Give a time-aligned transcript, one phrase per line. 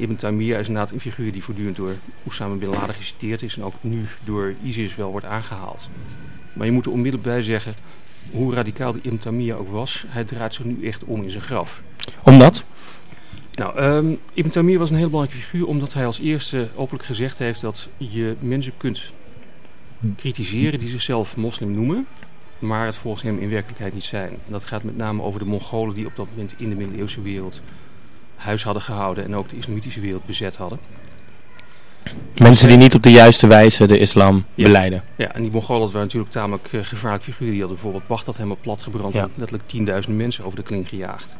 [0.00, 3.64] Ibn Taymiyyah is inderdaad een figuur die voortdurend door Osama Bin Laden geciteerd is en
[3.64, 5.88] ook nu door ISIS wel wordt aangehaald.
[6.52, 7.74] Maar je moet er onmiddellijk bij zeggen,
[8.30, 11.42] hoe radicaal die Ibn Taymiyyah ook was, hij draait zich nu echt om in zijn
[11.42, 11.82] graf.
[12.22, 12.64] Omdat?
[13.54, 17.38] Nou, um, Ibn Taymiyyah was een heel belangrijke figuur omdat hij als eerste openlijk gezegd
[17.38, 19.12] heeft dat je mensen kunt
[20.16, 22.06] kritiseren die zichzelf moslim noemen,
[22.58, 24.36] maar het volgens hem in werkelijkheid niet zijn.
[24.46, 27.60] Dat gaat met name over de Mongolen die op dat moment in de middeleeuwse wereld
[28.36, 30.78] huis hadden gehouden en ook de islamitische wereld bezet hadden.
[32.34, 35.04] Mensen die niet op de juiste wijze de islam beleiden.
[35.16, 37.50] Ja, en die Mongolen waren natuurlijk tamelijk uh, gevaarlijke figuren.
[37.50, 39.22] Die hadden bijvoorbeeld Baghdad helemaal platgebrand ja.
[39.22, 41.36] en letterlijk 10.000 mensen over de kling gejaagd.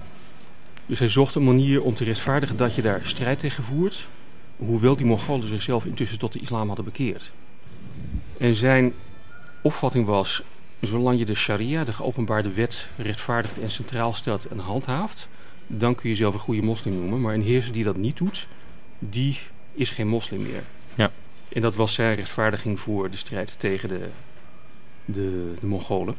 [0.87, 4.07] Dus hij zocht een manier om te rechtvaardigen dat je daar strijd tegen voert,
[4.57, 7.33] hoewel die Mongolen zichzelf intussen tot de islam hadden bekeerd.
[8.39, 8.93] En zijn
[9.63, 10.43] opvatting was,
[10.81, 15.29] zolang je de sharia, de geopenbaarde wet, rechtvaardigt en centraal stelt en handhaaft,
[15.67, 17.21] dan kun je jezelf een goede moslim noemen.
[17.21, 18.47] Maar een heerser die dat niet doet,
[18.99, 19.39] die
[19.73, 20.63] is geen moslim meer.
[20.95, 21.11] Ja.
[21.49, 24.09] En dat was zijn rechtvaardiging voor de strijd tegen de,
[25.05, 26.17] de, de Mongolen.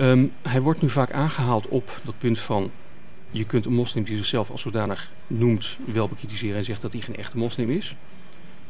[0.00, 2.70] Um, hij wordt nu vaak aangehaald op dat punt van...
[3.30, 6.56] je kunt een moslim die zichzelf als zodanig noemt wel bekritiseren...
[6.56, 7.96] en zegt dat hij geen echte moslim is.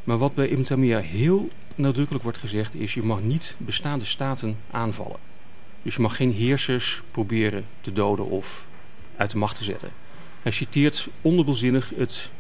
[0.05, 2.75] Maar wat bij Ibn Taymiyyah heel nadrukkelijk wordt gezegd...
[2.75, 5.19] is je mag niet bestaande staten aanvallen.
[5.83, 8.65] Dus je mag geen heersers proberen te doden of
[9.17, 9.91] uit de macht te zetten.
[10.43, 12.31] Hij citeert ondubbelzinnig het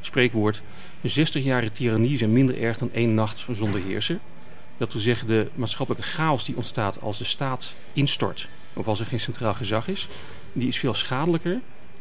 [0.00, 0.62] spreekwoord...
[1.00, 4.18] een 60-jarige tirannie is minder erg dan één nacht zonder heerser.
[4.76, 8.48] Dat wil zeggen, de maatschappelijke chaos die ontstaat als de staat instort...
[8.72, 10.08] of als er geen centraal gezag is...
[10.52, 11.60] die is veel schadelijker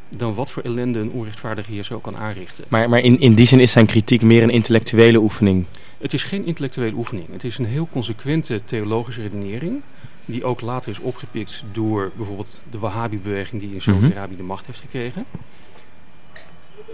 [0.10, 2.64] dan wat voor ellende een onrechtvaardige heerser ook kan aanrichten.
[2.68, 5.66] Maar, maar in, in die zin is zijn kritiek meer een intellectuele oefening?
[5.98, 7.28] Het is geen intellectuele oefening.
[7.32, 9.82] Het is een heel consequente theologische redenering
[10.26, 14.80] die ook later is opgepikt door bijvoorbeeld de Wahhabi-beweging die in Saudi-Arabië de macht heeft
[14.80, 15.26] gekregen.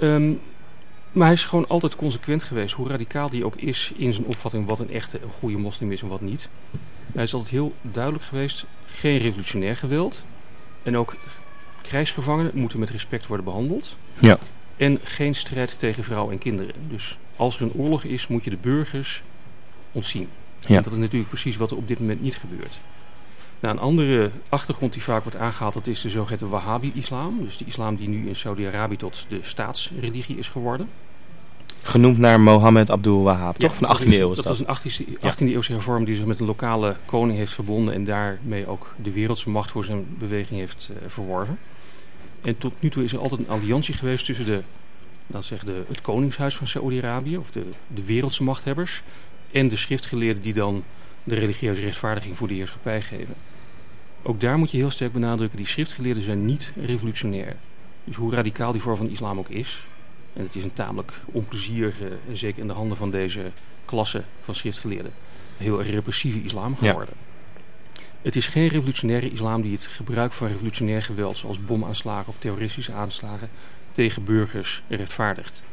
[0.02, 0.40] Um,
[1.12, 4.66] maar hij is gewoon altijd consequent geweest, hoe radicaal die ook is in zijn opvatting
[4.66, 6.50] wat een echte een goede moslim is en wat niet.
[7.14, 10.24] Hij is altijd heel duidelijk geweest, geen revolutionair geweld.
[10.84, 11.16] En ook
[11.82, 13.96] krijgsgevangenen moeten met respect worden behandeld.
[14.20, 14.38] Ja.
[14.78, 16.74] En geen strijd tegen vrouwen en kinderen.
[16.88, 19.24] Dus als er een oorlog is, moet je de burgers
[19.92, 20.28] ontzien.
[20.60, 20.76] Ja.
[20.76, 22.80] En dat is natuurlijk precies wat er op dit moment niet gebeurt.
[23.60, 27.40] Nou, een andere achtergrond die vaak wordt aangehaald, dat is de zogeheten Wahhabi-islam.
[27.44, 30.90] Dus de islam die nu in Saudi-Arabië tot de staatsreligie is geworden.
[31.82, 33.78] Genoemd naar Mohammed Abdul Wahhab, ja, toch?
[33.78, 34.58] Van de 18e eeuw is dat.
[34.58, 34.66] dat.
[34.66, 38.04] was een 18e, 18e eeuwse hervorm die zich met een lokale koning heeft verbonden en
[38.04, 41.60] daarmee ook de wereldse macht voor zijn beweging heeft uh, verworven.
[42.42, 44.62] En tot nu toe is er altijd een alliantie geweest tussen de,
[45.28, 49.02] dan zeg de, het koningshuis van Saudi-Arabië, of de, de wereldse machthebbers,
[49.52, 50.84] en de schriftgeleerden die dan
[51.24, 53.36] de religieuze rechtvaardiging voor de heerschappij geven.
[54.22, 57.56] Ook daar moet je heel sterk benadrukken, die schriftgeleerden zijn niet revolutionair.
[58.04, 59.86] Dus hoe radicaal die vorm van islam ook is,
[60.34, 63.52] en het is een tamelijk onplezierige, en zeker in de handen van deze
[63.86, 65.12] klasse van schriftgeleerden,
[65.58, 67.14] heel repressieve islam geworden.
[67.18, 67.28] Ja.
[68.22, 72.94] Het is geen revolutionaire islam die het gebruik van revolutionair geweld, zoals bomaanslagen of terroristische
[72.94, 73.50] aanslagen,
[73.94, 75.64] tegen burgers rechtvaardigt.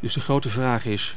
[0.00, 1.16] Dus de grote vraag is,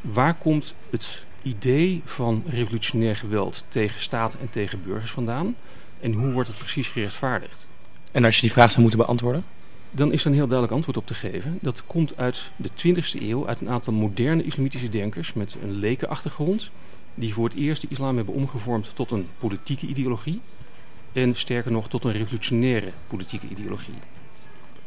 [0.00, 5.56] waar komt het idee van revolutionair geweld tegen staat en tegen burgers vandaan?
[6.00, 7.66] En hoe wordt het precies gerechtvaardigd?
[8.12, 9.44] En als je die vraag zou moeten beantwoorden?
[9.90, 11.58] Dan is er een heel duidelijk antwoord op te geven.
[11.60, 16.70] Dat komt uit de 20e eeuw, uit een aantal moderne islamitische denkers met een lekenachtergrond.
[17.14, 20.40] Die voor het eerst de islam hebben omgevormd tot een politieke ideologie.
[21.12, 23.94] En sterker nog tot een revolutionaire politieke ideologie.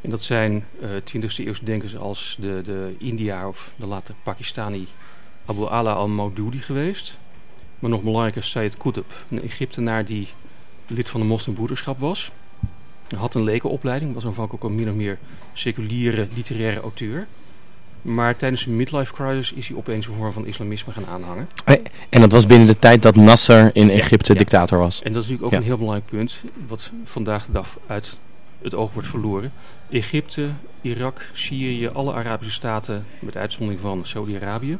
[0.01, 4.87] En dat zijn uh, 20e eeuwse denkers als de, de India of de later Pakistani
[5.47, 7.17] Abu Ala al-Maududi geweest.
[7.79, 10.27] Maar nog belangrijker Sayyid Qutb, een Egyptenaar die
[10.87, 12.31] lid van de moslimbroederschap was.
[13.07, 15.17] Hij had een lekenopleiding, was aanvankelijk ook min of meer
[15.53, 17.27] seculiere literaire auteur.
[18.01, 21.47] Maar tijdens een midlife crisis is hij opeens een vorm van islamisme gaan aanhangen.
[22.09, 25.01] En dat was binnen de tijd dat Nasser in Egypte ja, dictator was.
[25.01, 25.57] En dat is natuurlijk ook ja.
[25.57, 26.37] een heel belangrijk punt,
[26.67, 28.17] wat vandaag de dag uit
[28.61, 29.51] het oog wordt verloren.
[29.89, 30.47] Egypte,
[30.81, 34.77] Irak, Syrië, alle Arabische staten, met uitzondering van Saudi-Arabië,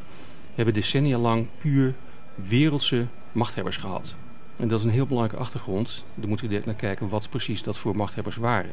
[0.57, 1.93] hebben decennia lang puur
[2.35, 4.13] wereldse machthebbers gehad.
[4.55, 6.03] En dat is een heel belangrijke achtergrond.
[6.15, 8.71] Daar moeten we direct naar kijken wat precies dat voor machthebbers waren.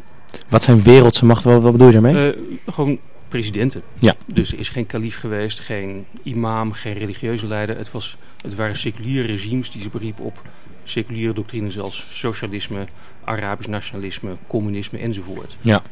[0.49, 1.53] Wat zijn wereldse machten?
[1.53, 2.37] Wat, wat bedoel je daarmee?
[2.37, 2.99] Uh, gewoon
[3.29, 3.83] presidenten.
[3.99, 4.15] Ja.
[4.27, 7.77] Dus er is geen kalief geweest, geen imam, geen religieuze leider.
[7.77, 10.43] Het, was, het waren seculiere regimes die ze beriepen op
[10.85, 12.87] seculiere doctrines als socialisme,
[13.25, 15.57] Arabisch nationalisme, communisme enzovoort.
[15.61, 15.83] Ja.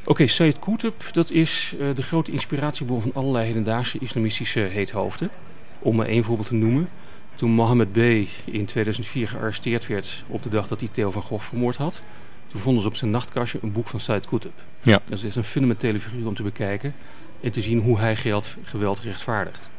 [0.00, 5.30] Oké, okay, Sayyid Qutb, dat is uh, de grote inspiratiebron van allerlei hedendaagse islamistische heethoofden.
[5.78, 6.88] Om maar één voorbeeld te noemen.
[7.34, 7.96] Toen Mohammed B.
[8.44, 12.00] in 2004 gearresteerd werd op de dag dat hij Theo van Gogh vermoord had,
[12.46, 14.58] Toen vonden ze op zijn nachtkastje een boek van Said Qutb.
[14.82, 15.00] Ja.
[15.08, 16.94] Dat is een fundamentele figuur om te bekijken
[17.40, 19.70] en te zien hoe hij geweld, geweld rechtvaardigt.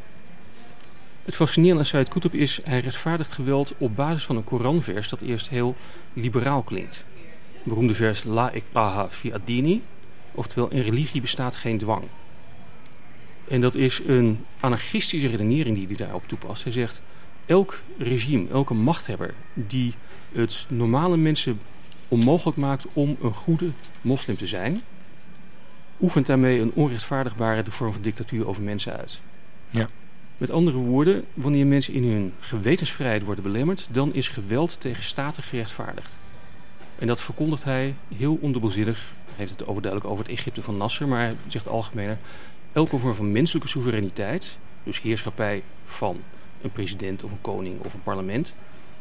[1.26, 5.22] Het fascinerende aan Said Qutb is, hij rechtvaardigt geweld op basis van een Koranvers dat
[5.22, 5.76] eerst heel
[6.14, 7.04] liberaal klinkt.
[7.64, 9.82] beroemde vers La ikraha fi ad-dini,
[10.32, 12.04] oftewel in religie bestaat geen dwang.
[13.48, 16.64] En dat is een anarchistische redenering die hij daarop toepast.
[16.64, 17.02] Hij zegt,
[17.46, 19.94] elk regime, elke machthebber die
[20.32, 21.60] het normale mensen
[22.08, 23.70] onmogelijk maakt om een goede
[24.02, 24.82] moslim te zijn,
[26.02, 29.20] oefent daarmee een onrechtvaardigbare vorm van dictatuur over mensen uit.
[29.70, 29.90] Ja.
[30.38, 35.44] Met andere woorden, wanneer mensen in hun gewetensvrijheid worden belemmerd, dan is geweld tegen staten
[35.44, 36.18] gerechtvaardigd.
[37.02, 38.98] En dat verkondigt hij heel ondubbelzinnig.
[39.26, 42.18] Hij heeft het overduidelijk over het Egypte van Nasser, maar hij zegt algemener,
[42.74, 46.20] elke vorm van menselijke soevereiniteit, dus heerschappij van
[46.62, 48.54] een president of een koning of een parlement,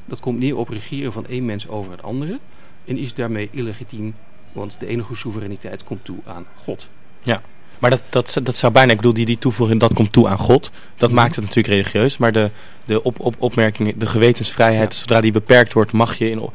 [0.05, 2.39] dat komt neer op regeren van één mens over het andere
[2.85, 4.15] en is daarmee illegitiem,
[4.53, 6.89] want de enige soevereiniteit komt toe aan God.
[7.23, 7.43] Ja,
[7.81, 10.39] maar dat, dat, dat zou bijna, ik bedoel, die, die toevoeging, dat komt toe aan
[10.39, 10.71] God.
[10.97, 12.17] Dat maakt het natuurlijk religieus.
[12.17, 12.51] Maar de,
[12.85, 14.99] de op, op, opmerking, de gewetensvrijheid, Ja.
[14.99, 16.51] zodra die beperkt wordt, mag je in...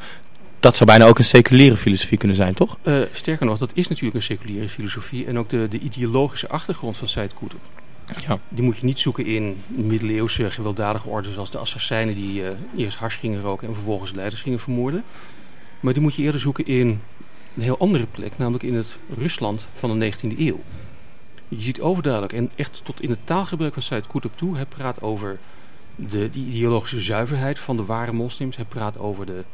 [0.60, 2.78] Dat zou bijna ook een seculiere filosofie kunnen zijn, toch?
[2.82, 6.96] Eh, sterker nog, dat is natuurlijk een seculiere filosofie en ook de, de ideologische achtergrond
[6.96, 7.54] van Said Qutb.
[8.26, 8.38] Ja.
[8.48, 12.96] Die moet je niet zoeken in middeleeuwse gewelddadige orden zoals de assassijnen die eh, eerst
[12.96, 15.04] hars gingen roken en vervolgens leiders gingen vermoorden.
[15.80, 17.00] Maar die moet je eerder zoeken in
[17.56, 20.60] een heel andere plek, namelijk in het Rusland van de 19e eeuw.
[21.48, 24.56] Je ziet overduidelijk en echt tot in het taalgebruik van Said Qutb toe.
[24.56, 25.38] Hij praat over
[25.94, 28.56] de, die ideologische zuiverheid van de ware moslims.
[28.56, 29.44] Hij praat over de,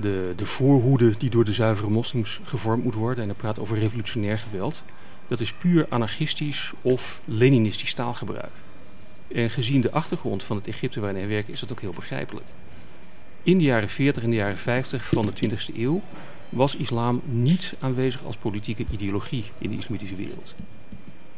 [0.00, 3.22] de, de voorhoede die door de zuivere moslims gevormd moet worden.
[3.22, 4.82] En hij praat over revolutionair geweld.
[5.28, 8.52] Dat is puur anarchistisch of leninistisch taalgebruik.
[9.34, 12.46] En gezien de achtergrond van het Egypte waarin hij werkt is dat ook heel begrijpelijk.
[13.42, 16.02] In de jaren 40 en de jaren 50 van de 20e eeuw
[16.48, 20.54] was islam niet aanwezig als politieke ideologie in de islamitische wereld.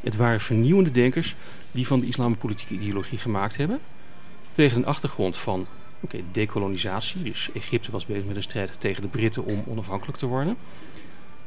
[0.01, 1.37] Het waren vernieuwende denkers
[1.71, 3.81] die van de islam een politieke ideologie gemaakt hebben.
[4.53, 5.67] Tegen een achtergrond van
[6.03, 7.23] oké, dekolonisatie.
[7.23, 10.57] Dus Egypte was bezig met een strijd tegen de Britten om onafhankelijk te worden.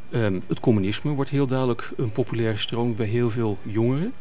[0.09, 4.13] Ehm, het communisme wordt heel duidelijk een populaire stroming bij heel veel jongeren.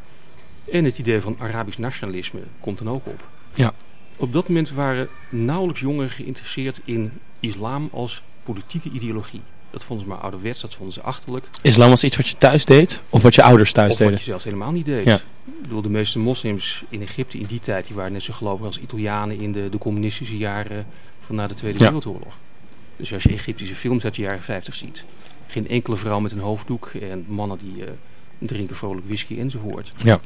[0.71, 3.29] En het idee van Arabisch nationalisme komt dan ook op.
[3.55, 3.75] Ja.
[4.17, 9.41] Op dat moment waren nauwelijks jongeren geïnteresseerd in islam als politieke ideologie.
[9.75, 11.47] Dat vonden ze maar ouderwets, dat vonden ze achterlijk.
[11.63, 13.01] Islam was iets wat je thuis deed?
[13.11, 14.19] Of wat je ouders thuis Of wat deden?
[14.19, 15.05] je zelfs helemaal niet deed.
[15.05, 15.15] Ja.
[15.45, 17.87] Ik bedoel, de meeste moslims in Egypte in die tijd...
[17.87, 20.87] die waren net zo gelovig als Italianen in de, de communistische jaren
[21.27, 21.85] van na de Tweede Ja.
[21.85, 22.35] Wereldoorlog.
[22.97, 25.05] Dus als je Egyptische films uit de jaren 50 ziet...
[25.47, 27.91] geen enkele vrouw met een hoofddoek en mannen die eh,
[28.39, 29.93] drinken vrolijk whisky enzovoort.
[29.97, 30.21] Ja.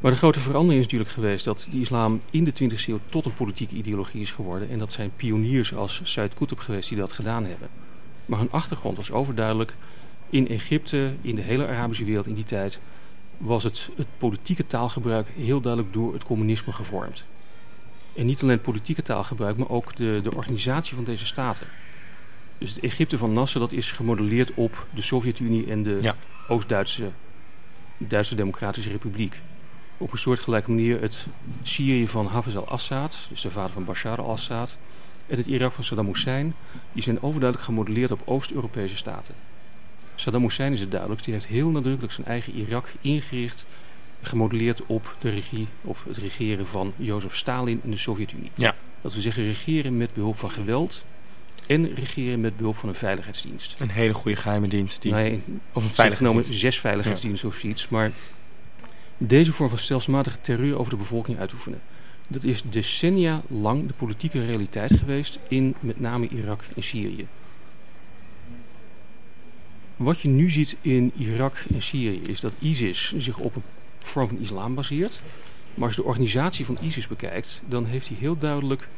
[0.00, 3.24] Maar de grote verandering is natuurlijk geweest dat de islam in de 20e eeuw tot
[3.24, 4.70] een politieke ideologie is geworden.
[4.70, 7.68] En dat zijn pioniers als Said Qutb geweest die dat gedaan hebben.
[8.26, 9.74] Maar hun achtergrond was overduidelijk.
[10.30, 12.80] In Egypte, in de hele Arabische wereld in die tijd,
[13.38, 17.24] was het, het politieke taalgebruik heel duidelijk door het communisme gevormd.
[18.12, 21.66] En niet alleen het politieke taalgebruik, maar ook de, de organisatie van deze staten.
[22.58, 26.16] Dus het Egypte van Nasser dat is gemodelleerd op de Sovjet-Unie en de Ja.
[26.48, 27.10] Oost-Duitse
[27.98, 29.40] Duitse Democratische Republiek.
[29.98, 31.26] Op een soortgelijke manier het
[31.62, 34.76] Syrië van Hafez al-Assad, dus de vader van Bashar al-Assad,
[35.26, 36.54] en het Irak van Saddam Hussein,
[36.92, 39.34] die zijn overduidelijk gemodelleerd op Oost-Europese staten.
[40.14, 43.64] Saddam Hussein is het duidelijk, die heeft heel nadrukkelijk zijn eigen Irak ingericht,
[44.22, 48.50] gemodelleerd op de regie of het regeren van Jozef Stalin in de Sovjet-Unie.
[48.54, 48.74] Ja.
[49.00, 51.04] Dat we zeggen regeren met behulp van geweld
[51.66, 53.74] en regeren met behulp van een veiligheidsdienst.
[53.78, 55.02] Een hele goede geheime dienst.
[55.02, 56.16] Die, ja, of een veilig veiligheidsdienst.
[56.16, 57.88] genomen zes veiligheidsdiensten of zoiets.
[57.88, 58.10] Maar
[59.16, 61.80] deze vorm van stelselmatige terreur over de bevolking uitoefenen.
[62.28, 67.26] Dat is decennia lang de politieke realiteit geweest in met name Irak en Syrië.
[69.96, 73.62] Wat je nu ziet in Irak en Syrië is dat ISIS zich op een
[73.98, 75.20] vorm van islam baseert.
[75.74, 78.88] Maar als je de organisatie van ISIS bekijkt, dan heeft hij heel duidelijk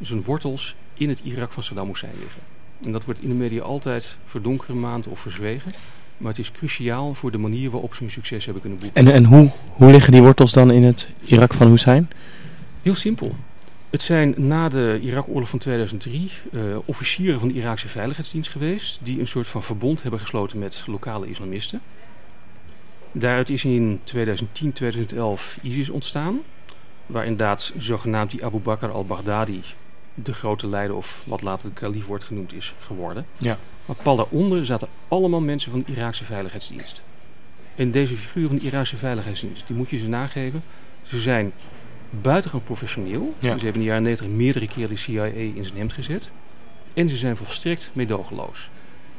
[0.00, 2.40] zijn wortels in het Irak van Saddam Hussein liggen.
[2.84, 5.72] En dat wordt in de media altijd verdonkere of verzwegen.
[6.16, 9.06] Maar het is cruciaal voor de manier waarop ze hun succes hebben kunnen boeken.
[9.06, 12.10] En, en hoe, hoe liggen die wortels dan in het Irak van Hussein?
[12.86, 13.34] Heel simpel.
[13.90, 18.98] Het zijn na de Irak-oorlog van 2003 eh, officieren van de Iraakse Veiligheidsdienst geweest...
[19.02, 21.80] die een soort van verbond hebben gesloten met lokale islamisten.
[23.12, 26.38] Daaruit is in 2010, 2011 ISIS ontstaan...
[27.06, 29.62] waar inderdaad zogenaamd die Abu Bakr al-Baghdadi...
[30.14, 33.26] de grote leider of wat later de kalief wordt genoemd is geworden.
[33.38, 33.58] Ja.
[33.86, 37.02] Maar pal daaronder zaten allemaal mensen van de Iraakse Veiligheidsdienst.
[37.74, 40.62] En deze figuren van de Iraakse Veiligheidsdienst, die moet je ze nageven.
[41.02, 41.52] Ze zijn
[42.10, 43.34] buitengewoon professioneel.
[43.38, 43.58] Ja.
[43.58, 46.30] Ze hebben in de jaren 90 meerdere keren de CIA in zijn hemd gezet.
[46.94, 48.70] en ze zijn volstrekt meedogenloos.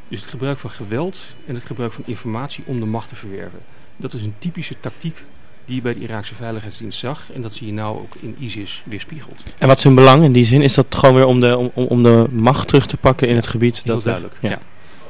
[0.07, 3.59] Dus het gebruik van geweld en het gebruik van informatie om de macht te verwerven.
[3.97, 5.23] Dat is een typische tactiek
[5.65, 7.31] die je bij de Iraakse Veiligheidsdienst zag.
[7.33, 9.43] En dat zie je nou ook in ISIS weerspiegeld.
[9.57, 10.61] En wat is hun belang in die zin?
[10.61, 13.47] Is dat gewoon weer om de, om, om de macht terug te pakken in het
[13.47, 13.81] gebied?
[13.83, 14.59] Heel dat duidelijk, ja.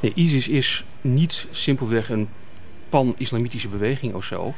[0.00, 2.28] Nee, ISIS is niet simpelweg een
[2.88, 4.54] pan-islamitische beweging of zo.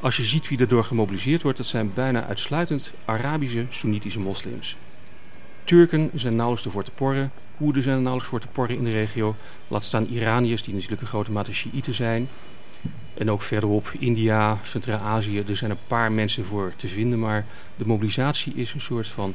[0.00, 4.76] Als je ziet wie erdoor gemobiliseerd wordt, dat zijn bijna uitsluitend Arabische, Soenitische moslims.
[5.64, 7.32] Turken zijn nauwelijks ervoor te porren.
[7.56, 9.36] Koerden zijn er nauwelijks voor te porren in de regio.
[9.68, 12.28] Laat staan Iraniërs, die natuurlijk een grote mate Shiiten zijn.
[13.14, 15.44] En ook verderop India, Centraal-Azië.
[15.48, 17.18] Er zijn een paar mensen voor te vinden.
[17.18, 19.34] Maar de mobilisatie is een soort van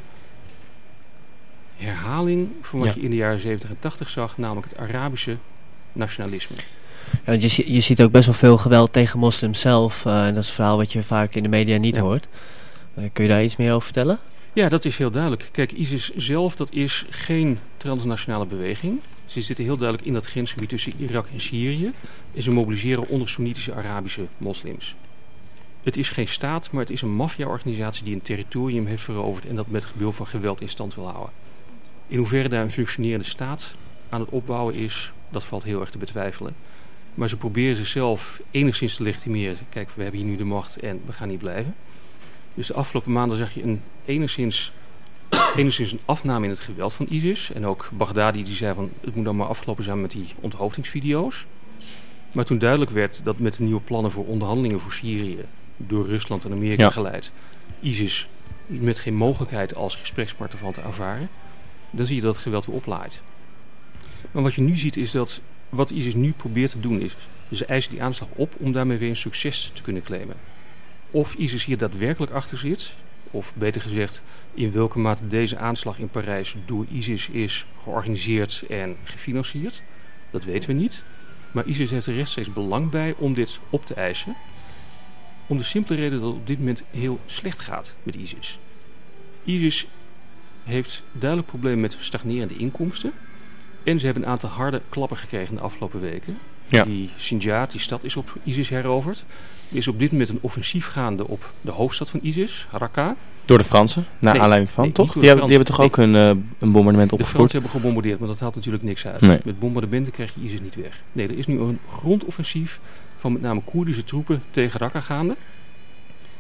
[1.78, 2.94] herhaling van wat Ja.
[2.96, 4.38] je in de jaren 70 en 80 zag.
[4.38, 5.38] Namelijk het Arabische
[5.92, 6.56] nationalisme.
[7.12, 10.06] Ja, want je, je ziet ook best wel veel geweld tegen moslims zelf.
[10.06, 12.02] eh, en dat is een verhaal wat je vaak in de media niet Ja.
[12.02, 12.28] hoort.
[12.94, 14.20] Eh, kun je daar iets meer over vertellen?
[14.54, 15.50] Ja, dat is heel duidelijk.
[15.52, 19.00] Kijk, ISIS zelf, dat is geen transnationale beweging.
[19.26, 21.92] Ze zitten heel duidelijk in dat grensgebied tussen Irak en Syrië.
[22.36, 24.96] En ze mobiliseren onder Soenitische Arabische moslims.
[25.84, 29.56] Het is geen staat, maar het is een maffia-organisatie die een territorium heeft veroverd en
[29.56, 31.34] dat met behulp van geweld in stand wil houden.
[32.08, 33.76] In hoeverre daar een functionerende staat
[34.10, 36.56] aan het opbouwen is, dat valt heel erg te betwijfelen.
[37.16, 39.58] Maar ze proberen zichzelf enigszins te legitimeren.
[39.70, 41.76] Kijk, we hebben hier nu de macht en we gaan niet blijven.
[42.54, 44.72] Dus de afgelopen maanden zag je een enigszins,
[45.56, 47.52] enigszins een afname in het geweld van ISIS.
[47.52, 51.46] En ook Baghdadi die zei van het moet dan maar afgelopen zijn met die onthoofdingsvideo's.
[52.32, 55.38] Maar toen duidelijk werd dat met de nieuwe plannen voor onderhandelingen voor Syrië,
[55.78, 56.90] door Rusland en Amerika Ja.
[56.92, 57.32] geleid,
[57.80, 58.28] ISIS
[58.66, 61.30] met geen mogelijkheid als gesprekspartner van te ervaren,
[61.90, 63.22] dan zie je dat het geweld weer oplaait.
[64.32, 67.16] Maar wat je nu ziet is dat wat ISIS nu probeert te doen is,
[67.52, 70.36] ze eisen die aanslag op om daarmee weer een succes te kunnen claimen.
[71.12, 72.94] Of ISIS hier daadwerkelijk achter zit,
[73.32, 78.96] of beter gezegd, in welke mate deze aanslag in Parijs door ISIS is georganiseerd en
[79.04, 79.84] gefinancierd,
[80.32, 81.04] dat weten we niet.
[81.52, 84.36] Maar ISIS heeft er rechtstreeks belang bij om dit op te eisen.
[85.48, 88.60] Om de simpele reden dat het op dit moment heel slecht gaat met ISIS.
[89.44, 89.88] ISIS
[90.64, 93.14] heeft duidelijk problemen met stagnerende inkomsten.
[93.86, 96.38] En ze hebben een aantal harde klappen gekregen de afgelopen weken.
[96.68, 96.84] Ja.
[96.84, 99.24] Die Sinjar, die stad, is op ISIS heroverd.
[99.72, 103.16] Er is op dit moment een offensief gaande op de hoofdstad van ISIS, Raqqa.
[103.46, 105.12] Door de Fransen, naar Nee, aanleiding van, nee, toch?
[105.12, 106.28] Die de hebben, die hebben toch ook een, eh,
[106.60, 107.36] een bombardement De opgevoerd?
[107.36, 109.46] Fransen hebben gebombardeerd, maar dat haalt natuurlijk niks uit.
[109.46, 111.02] Met bombardementen krijg je ISIS niet weg.
[111.12, 112.80] Nee, er is nu een grondoffensief
[113.18, 115.36] van met name Koerdische troepen tegen Raqqa gaande.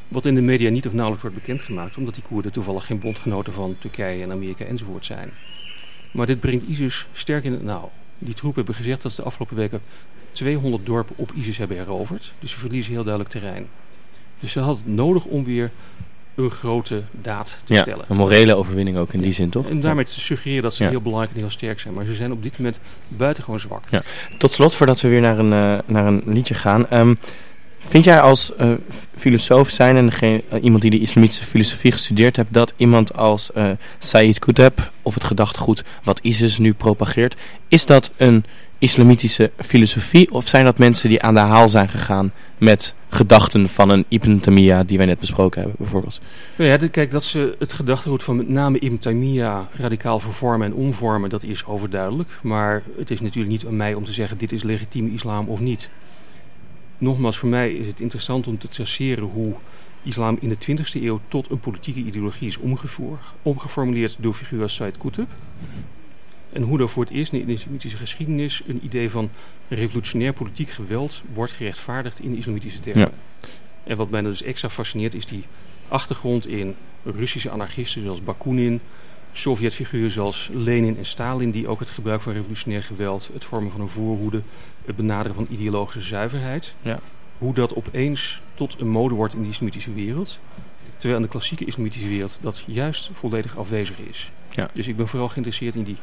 [0.07, 3.53] Wat in de media niet of nauwelijks wordt bekendgemaakt, omdat die Koerden toevallig geen bondgenoten
[3.53, 5.31] van Turkije en Amerika enzovoort zijn.
[6.15, 7.91] Maar dit brengt ISIS sterk in het nauw.
[8.17, 9.81] Die troepen hebben gezegd dat ze de afgelopen weken
[10.31, 12.33] 200 dorpen op ISIS hebben heroverd.
[12.39, 13.67] Dus ze verliezen heel duidelijk terrein.
[14.39, 15.71] Dus ze hadden het nodig om weer
[16.35, 18.05] een grote daad te Ja, stellen.
[18.07, 19.69] een morele overwinning ook in die zin, toch?
[19.69, 20.89] En daarmee te suggereren dat ze Ja.
[20.89, 21.93] heel belangrijk en heel sterk zijn.
[21.93, 23.83] Maar ze zijn op dit moment buitengewoon zwak.
[24.37, 26.89] Tot slot, voordat we weer naar een, eh, naar een liedje gaan.
[26.89, 27.15] ehm,
[27.87, 28.71] vind jij als eh,
[29.15, 32.53] filosoof zijn en eh, iemand die de islamitische filosofie gestudeerd hebt...
[32.53, 37.35] dat iemand als eh Sayyid Qutb of het gedachtegoed wat ISIS nu propageert...
[37.67, 38.45] is dat een
[38.77, 42.31] islamitische filosofie of zijn dat mensen die aan de haal zijn gegaan...
[42.57, 46.21] met gedachten van een Ibn Taymiyyah die wij net besproken hebben bijvoorbeeld?
[46.55, 51.29] Ja, kijk, dat ze het gedachtegoed van met name Ibn Taymiyyah radicaal vervormen en omvormen,
[51.29, 52.29] dat is overduidelijk.
[52.41, 55.59] Maar het is natuurlijk niet aan mij om te zeggen dit is legitieme islam of
[55.59, 55.89] niet.
[56.97, 59.53] Nogmaals, voor mij is het interessant om te traceren hoe
[60.03, 64.75] islam in de 20e eeuw tot een politieke ideologie is omgevoerd, omgeformuleerd door figuren als
[64.75, 65.29] Said Qutb.
[66.51, 69.29] En hoe er voor het eerst in de islamitische geschiedenis een idee van
[69.67, 73.11] revolutionair politiek geweld wordt gerechtvaardigd in de islamitische termen.
[73.83, 75.43] En wat mij dus extra fascineert is die
[75.87, 78.81] achtergrond in Russische anarchisten zoals Bakunin,
[79.37, 83.81] Sovjetfiguren zoals Lenin en Stalin, die ook het gebruik van revolutionair geweld, het vormen van
[83.81, 84.41] een voorhoede,
[84.85, 86.99] het benaderen van ideologische zuiverheid, Ja.
[87.37, 90.39] hoe dat opeens tot een mode wordt in de islamitische wereld,
[90.91, 94.31] terwijl in de klassieke islamitische wereld dat juist volledig afwezig is.
[94.49, 94.69] Ja.
[94.73, 95.97] Dus ik ben vooral geïnteresseerd in die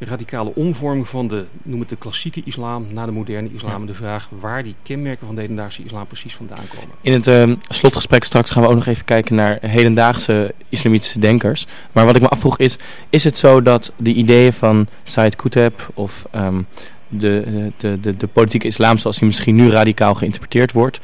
[0.00, 3.80] radicale omvorming van de, noem het de klassieke islam naar de moderne islam.
[3.80, 6.94] En de vraag waar die kenmerken van de hedendaagse islam precies vandaan komen.
[7.00, 11.66] In het ehm, slotgesprek straks gaan we ook nog even kijken naar hedendaagse islamitische denkers.
[11.92, 12.76] Maar wat ik me afvroeg is,
[13.10, 16.62] is het zo dat de ideeën van Said Qutb of ehm,
[17.08, 21.00] de, eh, de, de, de politieke islam zoals die misschien nu radicaal geïnterpreteerd wordt,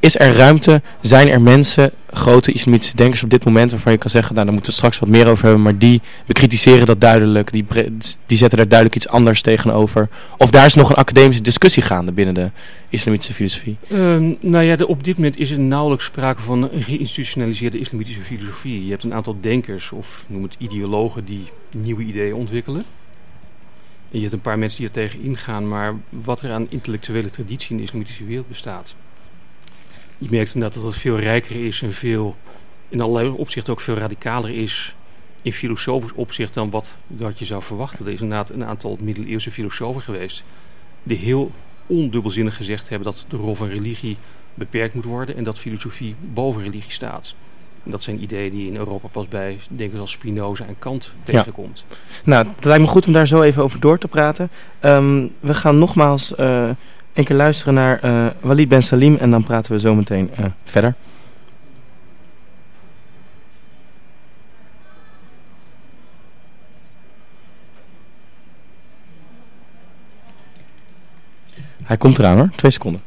[0.00, 4.10] is er ruimte, zijn er mensen, grote islamitische denkers op dit moment waarvan je kan
[4.10, 7.52] zeggen, nou daar moeten we straks wat meer over hebben, maar die bekritiseren dat duidelijk,
[7.52, 7.64] die,
[8.26, 10.08] die zetten daar duidelijk iets anders tegenover.
[10.38, 12.50] Of daar is nog een academische discussie gaande binnen de
[12.88, 13.76] islamitische filosofie.
[13.88, 18.22] Ehm, nou ja, de- op dit moment is er nauwelijks sprake van een geïnstitutionaliseerde islamitische
[18.22, 18.84] filosofie.
[18.84, 22.84] Je hebt een aantal denkers of noem het ideologen die nieuwe ideeën ontwikkelen.
[24.10, 27.70] je hebt een paar mensen die er tegen ingaan, maar wat er aan intellectuele traditie
[27.70, 28.94] in de islamitische wereld bestaat.
[30.18, 32.36] Je merkt inderdaad dat het veel rijker is en veel,
[32.88, 34.94] in allerlei opzichten ook veel radicaler is
[35.42, 38.06] in filosofisch opzicht dan wat, wat je zou verwachten.
[38.06, 40.44] Er is inderdaad een aantal middeleeuwse filosofen geweest
[41.02, 41.50] die heel
[41.86, 44.16] ondubbelzinnig gezegd hebben dat de rol van religie
[44.54, 47.34] beperkt moet worden en dat filosofie boven religie staat.
[47.84, 51.12] En dat zijn ideeën die in Europa pas bij, denk ik, als Spinoza en Kant
[51.24, 51.84] tegenkomt.
[51.88, 51.96] Ja.
[52.24, 54.50] Nou, het lijkt me goed om daar zo even over door te praten.
[54.80, 56.70] Um, we gaan nogmaals uh,
[57.16, 60.46] een keer luisteren naar uh, Walid Ben Salim en dan praten we zo meteen uh,
[60.64, 60.94] verder.
[71.82, 73.02] Hij komt eraan hoor, twee seconden.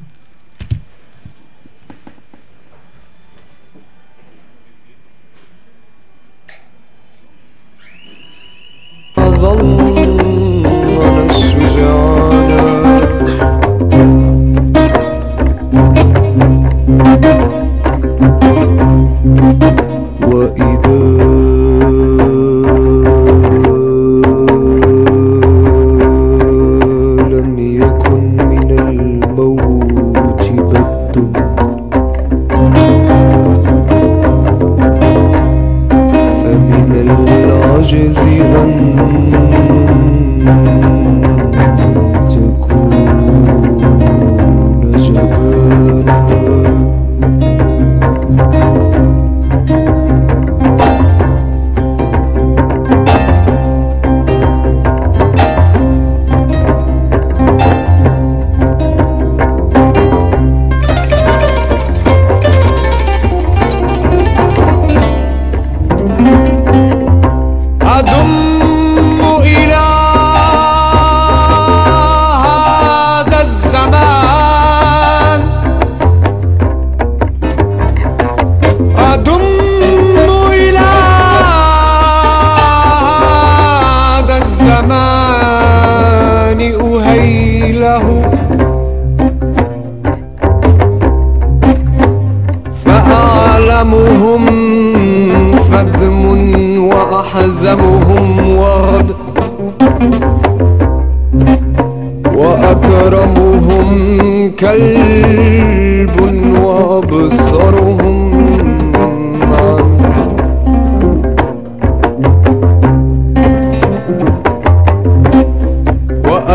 [37.89, 39.28] Jezirun.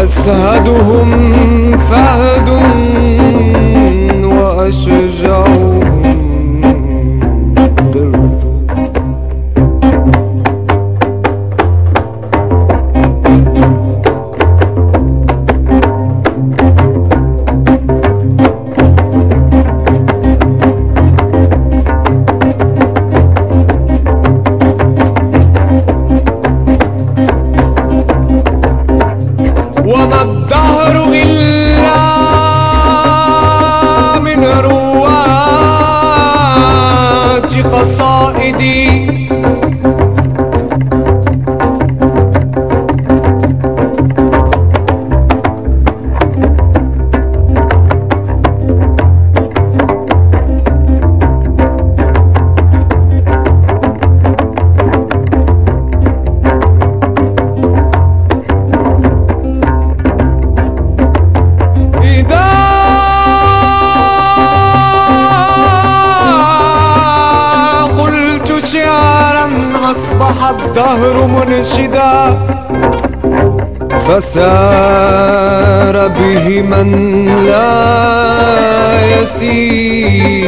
[0.04, 2.48] واسهدهم فهد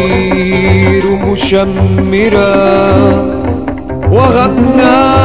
[0.06, 2.56] العصافير مشمرة
[4.10, 5.15] وغنى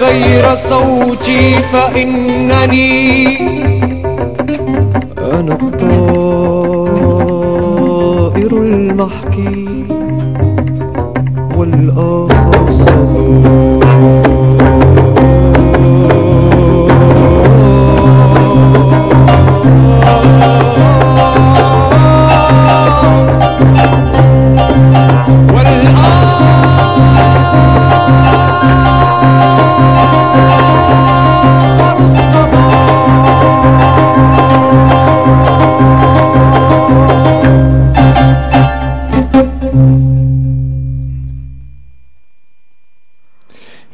[0.00, 3.38] غير صوتي فإنني
[5.18, 6.12] أنا الطائر
[8.52, 9.61] المحكي.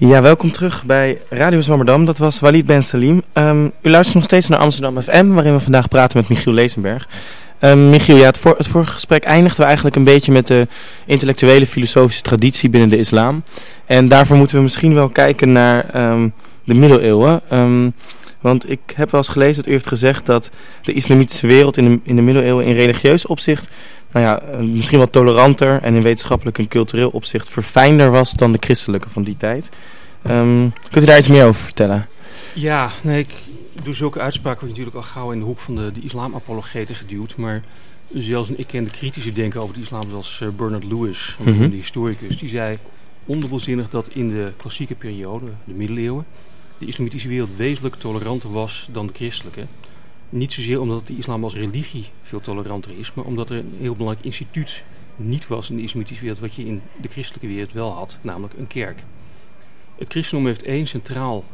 [0.01, 2.05] Ja, welkom terug bij Radio Zwammerdam.
[2.05, 3.23] Dat was Walid Ben Salim.
[3.33, 7.09] Ehm, u luistert nog steeds naar Amsterdam FM, waarin we vandaag praten met Michiel Lezenberg.
[7.61, 10.67] Um, Michiel, ja, het, voor, het vorige gesprek eindigden we eigenlijk een beetje met de
[11.07, 13.43] intellectuele filosofische traditie binnen de islam.
[13.87, 16.33] En daarvoor moeten we misschien wel kijken naar um,
[16.65, 17.43] de middeleeuwen.
[18.41, 20.51] want ik heb wel eens gelezen dat u heeft gezegd dat
[20.83, 23.69] de islamitische wereld in in de middeleeuwen in religieus opzicht
[24.13, 28.53] nou ja, eh, misschien wat toleranter en in wetenschappelijk en cultureel opzicht verfijnder was dan
[28.53, 29.69] de christelijke van die tijd.
[30.27, 32.07] Um, kunt u daar iets meer over vertellen?
[32.55, 33.35] Ja, nee, ik
[33.83, 36.95] doe zulke uitspraken word je natuurlijk al gauw in de hoek van de, de islamapologeten
[36.95, 37.37] geduwd.
[37.37, 37.63] Maar
[38.13, 41.71] zelfs een ik kritische denker over de islam, zoals uh, Bernard Lewis, mm -hmm.
[41.71, 42.79] de historicus, die zei
[43.27, 46.25] ondubbelzinnig dat in de klassieke periode, de middeleeuwen,
[46.79, 49.67] de islamitische wereld wezenlijk toleranter was dan de christelijke.
[50.31, 53.95] Niet zozeer omdat de islam als religie veel toleranter is, maar omdat er een heel
[53.95, 54.83] belangrijk instituut
[55.17, 58.55] niet was in de islamitische wereld wat je in de christelijke wereld wel had, namelijk
[58.55, 59.03] een kerk.
[59.99, 61.45] Het christendom heeft één centraal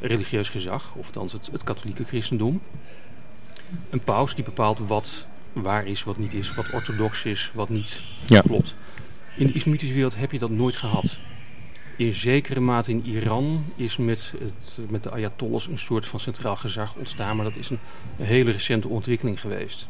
[0.00, 2.60] religieus gezag, of dan het, het katholieke christendom.
[3.90, 8.02] Een paus die bepaalt wat waar is, wat niet is, wat orthodox is, wat niet
[8.26, 8.40] ja.
[8.40, 8.74] klopt.
[9.36, 11.16] In de islamitische wereld heb je dat nooit gehad
[11.96, 16.56] in zekere mate in Iran is met, het, met de Ayatollahs een soort van centraal
[16.56, 17.78] gezag ontstaan, maar dat is een,
[18.16, 19.88] hele recente ontwikkeling geweest.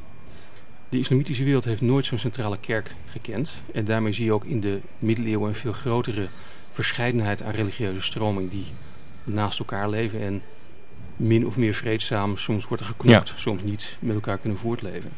[0.89, 3.53] De islamitische wereld heeft nooit zo'n centrale kerk gekend.
[3.73, 6.29] En daarmee zie je ook in de middeleeuwen een veel grotere
[6.73, 8.67] verscheidenheid aan religieuze stromingen die
[9.25, 10.43] naast elkaar leven en
[11.17, 15.11] min of meer vreedzaam, soms wordt er geknopt, soms niet, met elkaar kunnen voortleven.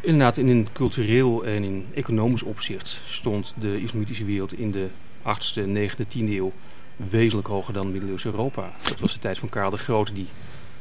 [0.00, 4.88] Inderdaad, in een cultureel en in economisch opzicht stond de islamitische wereld in de
[5.26, 6.52] 8e, 9e, 10e eeuw
[6.96, 8.70] wezenlijk hoger dan middeleeuws Europa.
[8.82, 10.26] Dat was de tijd van Karel de Grote, die,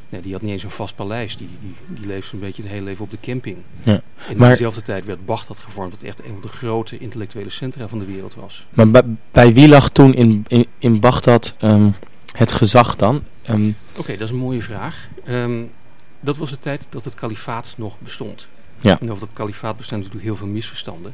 [0.10, 1.38] nee, die had niet eens een vast paleis.
[1.38, 3.58] Die, die, die leefde een beetje het hele leven op de camping.
[3.84, 4.02] Ja.
[4.30, 7.88] In maar, dezelfde tijd werd Bagdad gevormd, dat echt een van de grote intellectuele centra
[7.88, 8.66] van de wereld was.
[8.70, 11.96] Maar bij, bij wie lag toen in, in, in Bagdad um,
[12.32, 13.24] het gezag dan?
[13.50, 15.08] Um, Oké, dat is een mooie vraag.
[15.30, 15.72] Um,
[16.20, 18.48] dat was de tijd dat het kalifaat nog bestond.
[18.80, 19.00] Ja.
[19.00, 21.14] En over dat kalifaat bestaan natuurlijk heel veel misverstanden.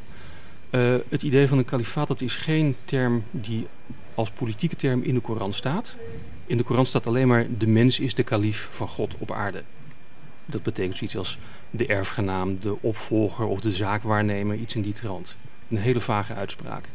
[0.71, 3.67] Uh, het idee van een kalifaat is geen term die
[4.15, 5.95] als politieke term in de Koran staat.
[6.45, 9.63] In de Koran staat alleen maar de mens is de kalif van God op aarde.
[10.45, 11.37] Dat betekent zoiets als
[11.69, 15.35] de erfgenaam, de opvolger of de zaakwaarnemer, iets in die trant.
[15.69, 16.85] Een hele vage uitspraak.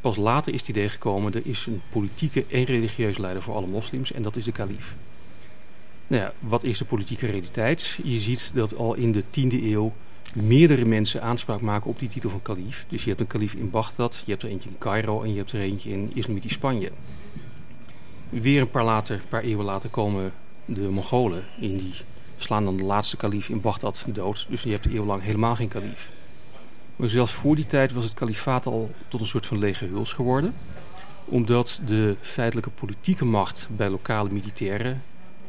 [0.00, 3.66] Pas later is het idee gekomen, er is een politieke en religieuze leider voor alle
[3.66, 4.94] moslims en dat is de kalif.
[6.06, 7.98] Nou wat is de politieke realiteit?
[8.02, 9.92] Je ziet dat al in de 10e eeuw
[10.32, 12.84] meerdere mensen aanspraak maken op die titel van kalif.
[12.88, 15.38] Dus je hebt een kalif in Bagdad, je hebt er eentje in Cairo en je
[15.38, 16.90] hebt er eentje in Islamitisch Spanje.
[18.28, 20.32] Weer een paar, later, paar eeuwen later komen
[20.64, 21.94] de Mongolen in die
[22.36, 24.46] slaan dan de laatste kalif in Bagdad dood.
[24.48, 26.10] Dus je hebt eeuwenlang helemaal geen kalif.
[26.96, 30.12] Maar zelfs voor die tijd was het kalifaat al tot een soort van lege huls
[30.12, 30.54] geworden.
[31.24, 34.96] Omdat de feitelijke politieke macht bij lokale militaire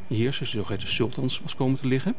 [0.06, 2.14] heersers, de zogeheten sultans, was komen te liggen.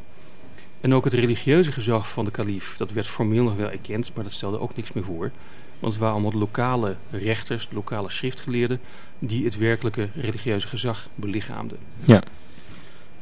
[0.84, 4.24] En ook het religieuze gezag van de kalif, dat werd formeel nog wel erkend, maar
[4.24, 5.32] dat stelde ook niks meer voor.
[5.80, 8.80] Want het waren allemaal lokale rechters, lokale schriftgeleerden,
[9.19, 11.78] die het werkelijke religieuze gezag belichaamden.
[12.06, 12.24] Ja.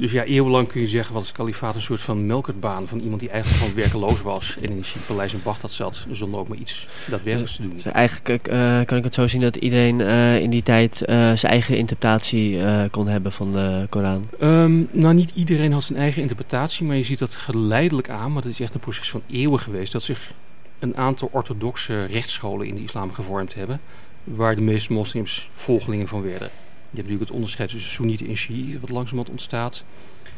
[0.02, 3.20] Dus ja, eeuwenlang kun je zeggen wat het kalifaat een soort van melkertbaan van iemand
[3.20, 6.58] die eigenlijk gewoon werkeloos was en in een paleis in Bagdad zat zonder ook maar
[6.58, 7.74] iets daadwerkelijks te doen.
[7.74, 11.08] Dus eigenlijk uh, kan ik het zo zien dat iedereen uh, in die tijd uh,
[11.08, 12.60] zijn eigen interpretatie
[12.90, 14.26] kon hebben van de Koran?
[14.42, 18.42] Um, nou, niet iedereen had zijn eigen interpretatie, maar je ziet dat geleidelijk aan, maar
[18.42, 20.34] dat is echt een proces van eeuwen geweest, dat zich
[20.80, 23.80] een aantal orthodoxe rechtsscholen in de islam gevormd hebben,
[24.24, 26.50] waar de meeste moslims volgelingen van werden.
[26.92, 29.84] Je hebt natuurlijk het onderscheid tussen Soenieten en Shiiten wat langzamerhand ontstaat.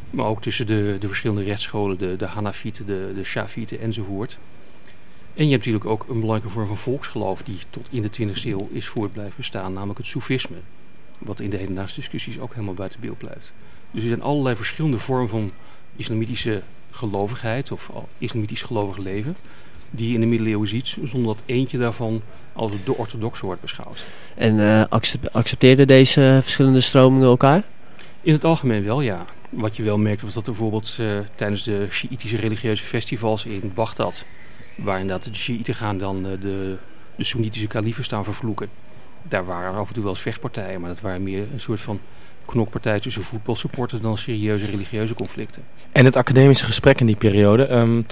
[0.09, 4.37] Maar ook tussen de, de verschillende rechtsscholen, de, de Hanafieten, de, de Shafieten enzovoort.
[5.33, 8.43] En je hebt natuurlijk ook een belangrijke vorm van volksgeloof die tot in de 20e
[8.43, 10.57] eeuw is voort blijven bestaan, namelijk het Soefisme.
[11.17, 13.53] Wat in de hedendaagse discussies ook helemaal buiten beeld blijft.
[13.91, 15.51] Dus er zijn allerlei verschillende vormen van
[15.95, 16.61] islamitische
[16.91, 19.35] gelovigheid of islamitisch gelovig leven
[19.95, 22.21] die je in de middeleeuwen ziet, zonder dat eentje daarvan
[22.53, 24.05] als de orthodoxe wordt beschouwd.
[24.35, 24.83] En uh,
[25.31, 27.63] accepteerden deze verschillende stromingen elkaar?
[28.21, 29.25] In het algemeen wel, ja.
[29.49, 33.71] Wat je wel merkt was dat er bijvoorbeeld uh, tijdens de Shiïtische religieuze festivals in
[33.73, 34.25] Bagdad,
[34.75, 36.75] waar inderdaad de Shiiten gaan dan uh, de,
[37.15, 38.69] de Soenitische kaliefen staan vervloeken.
[39.21, 41.99] Daar waren af en toe wel eens vechtpartijen, maar dat waren meer een soort van
[42.45, 45.63] knokpartij tussen voetbalsupporters dan serieuze religieuze conflicten.
[45.91, 48.05] En het academische gesprek in die periode, um,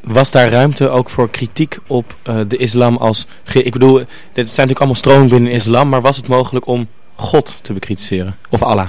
[0.00, 3.26] was daar ruimte ook voor kritiek op uh, de islam als...
[3.52, 7.56] Ik bedoel, dit zijn natuurlijk allemaal stromingen binnen islam, maar was het mogelijk om God
[7.62, 8.36] te bekritiseren?
[8.48, 8.88] Of Allah?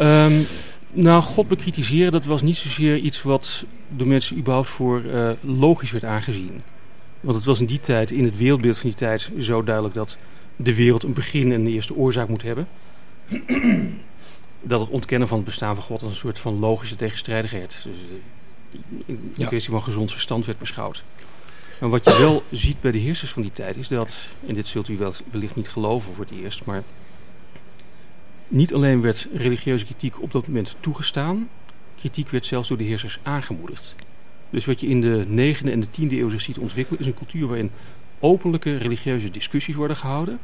[0.00, 0.46] Um,
[0.92, 5.90] nou, God bekritiseren, dat was niet zozeer iets wat door mensen überhaupt voor uh, logisch
[5.90, 6.60] werd aangezien.
[7.20, 10.16] Want het was in die tijd, in het wereldbeeld van die tijd, zo duidelijk dat
[10.56, 12.68] de wereld een begin en de eerste oorzaak moet hebben.
[14.62, 17.80] dat het ontkennen van het bestaan van God als een soort van logische tegenstrijdigheid.
[17.84, 18.16] Dus eh,
[19.06, 19.46] een Ja.
[19.46, 21.04] kwestie van gezond verstand werd beschouwd.
[21.80, 24.66] Maar wat je wel ziet bij de heersers van die tijd is dat, en dit
[24.66, 26.82] zult u wel, wellicht niet geloven voor het eerst, maar
[28.48, 31.48] niet alleen werd religieuze kritiek op dat moment toegestaan,
[31.98, 33.94] kritiek werd zelfs door de heersers aangemoedigd.
[34.50, 37.14] Dus wat je in de 9e en de 10e eeuw zich ziet ontwikkelen is een
[37.14, 37.70] cultuur waarin
[38.18, 40.38] openlijke religieuze discussies worden gehouden,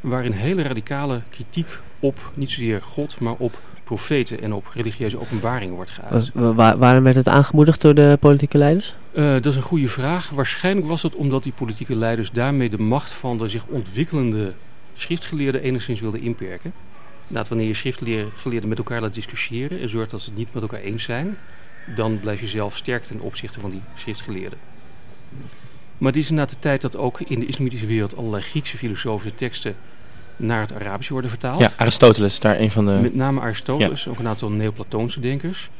[0.00, 1.66] waarin hele radicale kritiek
[1.98, 6.30] op niet zozeer God, maar op profeten en op religieuze openbaringen wordt geuit.
[6.78, 8.94] Waarom werd het aangemoedigd door de politieke leiders?
[9.12, 10.30] Eh, dat is een goede vraag.
[10.30, 14.52] Waarschijnlijk was het omdat die politieke leiders daarmee de macht van de zich ontwikkelende
[14.94, 16.72] schriftgeleerden enigszins wilden inperken.
[17.20, 20.62] Inderdaad, wanneer je schriftgeleerden met elkaar laat discussiëren en zorgt dat ze het niet met
[20.62, 21.36] elkaar eens zijn,
[21.96, 24.58] dan blijf je zelf sterk ten opzichte van die schriftgeleerden.
[25.98, 29.34] Maar het is inderdaad de tijd dat ook in de islamitische wereld allerlei Griekse filosofische
[29.34, 29.74] teksten
[30.40, 31.60] naar het Arabische worden vertaald.
[31.60, 32.98] Ja, Aristoteles, daar een van de...
[33.02, 35.70] Met name Aristoteles, ook een aantal Neoplatoonse denkers.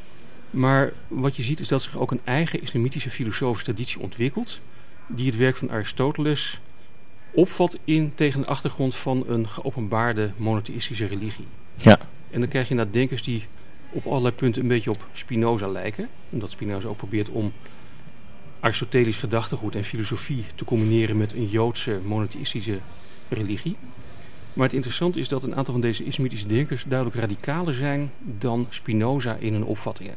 [0.49, 4.59] Maar wat je ziet is dat zich ook een eigen islamitische filosofische traditie ontwikkelt.
[5.07, 6.59] Die het werk van Aristoteles
[7.31, 11.47] opvat in, tegen de achtergrond van een geopenbaarde monotheïstische religie.
[11.75, 11.99] Ja.
[12.31, 13.45] En dan krijg je inderdaad denkers die
[13.89, 16.07] op allerlei punten een beetje op Spinoza lijken.
[16.29, 17.53] Omdat Spinoza ook probeert om
[18.59, 22.79] Aristotelisch gedachtegoed en filosofie te combineren met een Joodse monotheïstische
[23.29, 23.75] religie.
[24.53, 28.67] Maar het interessante is dat een aantal van deze islamitische denkers duidelijk radicaler zijn dan
[28.69, 30.13] Spinoza in hun opvattingen.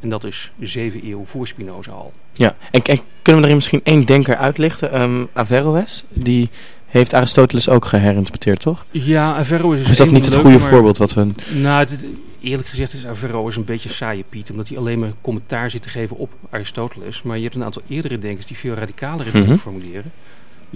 [0.00, 2.12] En dat is zeven eeuw voor Spinoza al.
[2.32, 4.92] Ja, en, en kunnen we erin misschien één denker uitlichten?
[4.92, 6.48] Ehm, Averroes, die
[6.86, 8.84] heeft Aristoteles ook geherinterpreteerd, toch?
[8.90, 11.26] Ja, Averroes is, is dat niet het de goede maar- voorbeeld wat we...
[11.54, 12.04] Nou, het-
[12.40, 15.88] eerlijk gezegd is Averroes een beetje saaie Piet, omdat hij alleen maar commentaar zit te
[15.88, 17.22] geven op Aristoteles.
[17.22, 19.58] Maar je hebt een aantal eerdere denkers die veel radicalere dingen Mhm.
[19.58, 20.12] formuleren.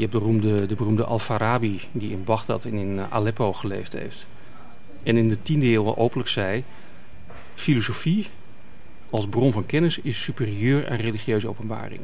[0.00, 3.92] Je hebt de beroemde, de beroemde Al-Farabi, die in Bagdad en in eh, Aleppo geleefd
[3.92, 4.26] heeft.
[5.02, 6.64] En in de tiende eeuw al openlijk zei,
[7.54, 8.26] filosofie
[9.10, 12.00] als bron van kennis is superieur aan religieuze openbaring.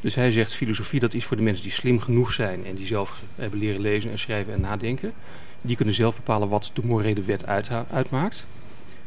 [0.00, 2.86] Dus hij zegt, filosofie dat is voor de mensen die slim genoeg zijn en die
[2.86, 5.12] zelf hebben leren lezen en schrijven en nadenken.
[5.60, 8.46] Die kunnen zelf bepalen wat de morele wet uitha- uitmaakt.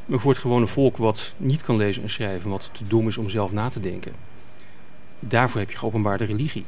[0.06, 3.17] Maar voor het gewone volk wat niet kan lezen en schrijven, wat te dom is
[3.17, 4.12] om zelf na te denken,
[5.19, 6.65] daarvoor heb je geopenbaarde religie.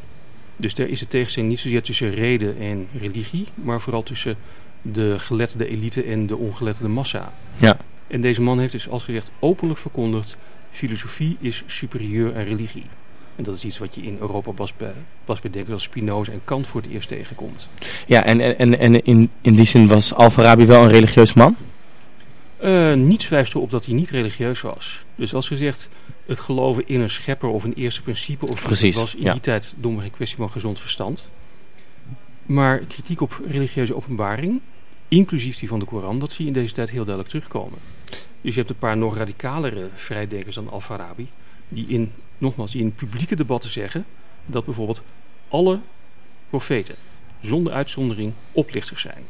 [0.55, 4.35] Dus daar is de tegenstelling niet zozeer tussen reden en religie, maar vooral tussen
[4.81, 7.33] de geletterde elite en de ongeletterde massa.
[7.57, 7.77] Ja.
[8.07, 10.37] En deze man heeft dus als gezegd openlijk verkondigd,
[10.71, 12.85] filosofie is superieur aan religie.
[13.35, 14.93] En dat is iets wat je in Europa pas bij,
[15.25, 17.67] pas bij denkers als Spinoza en Kant voor het eerst tegenkomt.
[18.07, 21.55] Ja, en, en, en, in, in die zin was Al-Farabi wel een religieus man?
[22.57, 25.03] Eh, niets wijst erop dat hij niet religieus was.
[25.15, 25.89] Dus als gezegd,
[26.25, 29.31] het geloven in een schepper of een eerste principe of Precies, was in ja.
[29.31, 31.27] die tijd domweg een kwestie van gezond verstand.
[32.45, 34.61] Maar kritiek op religieuze openbaring,
[35.07, 37.79] inclusief die van de Koran, dat zie je in deze tijd heel duidelijk terugkomen.
[38.41, 41.27] Dus je hebt een paar nog radicalere vrijdenkers dan Al-Farabi,
[41.69, 44.05] die in, nogmaals, die in publieke debatten zeggen
[44.45, 45.01] dat bijvoorbeeld
[45.47, 45.79] alle
[46.49, 46.95] profeten,
[47.39, 49.23] zonder uitzondering, oplichters zijn.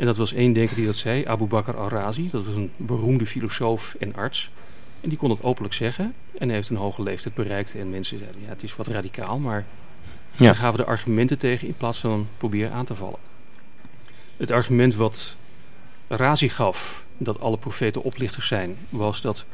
[0.00, 2.28] En dat was één denker die dat zei, Abu Bakr al-Razi.
[2.30, 4.50] Dat was een beroemde filosoof en arts.
[5.00, 6.14] En die kon het openlijk zeggen.
[6.38, 7.74] En hij heeft een hoge leeftijd bereikt.
[7.74, 9.64] En mensen zeiden, ja, het is wat radicaal, maar
[10.36, 10.52] Ja.
[10.52, 13.18] daar we de argumenten tegen in plaats van proberen aan te vallen.
[14.36, 15.34] Het argument wat
[16.08, 19.44] Razi gaf, dat alle profeten oplichters zijn, was dat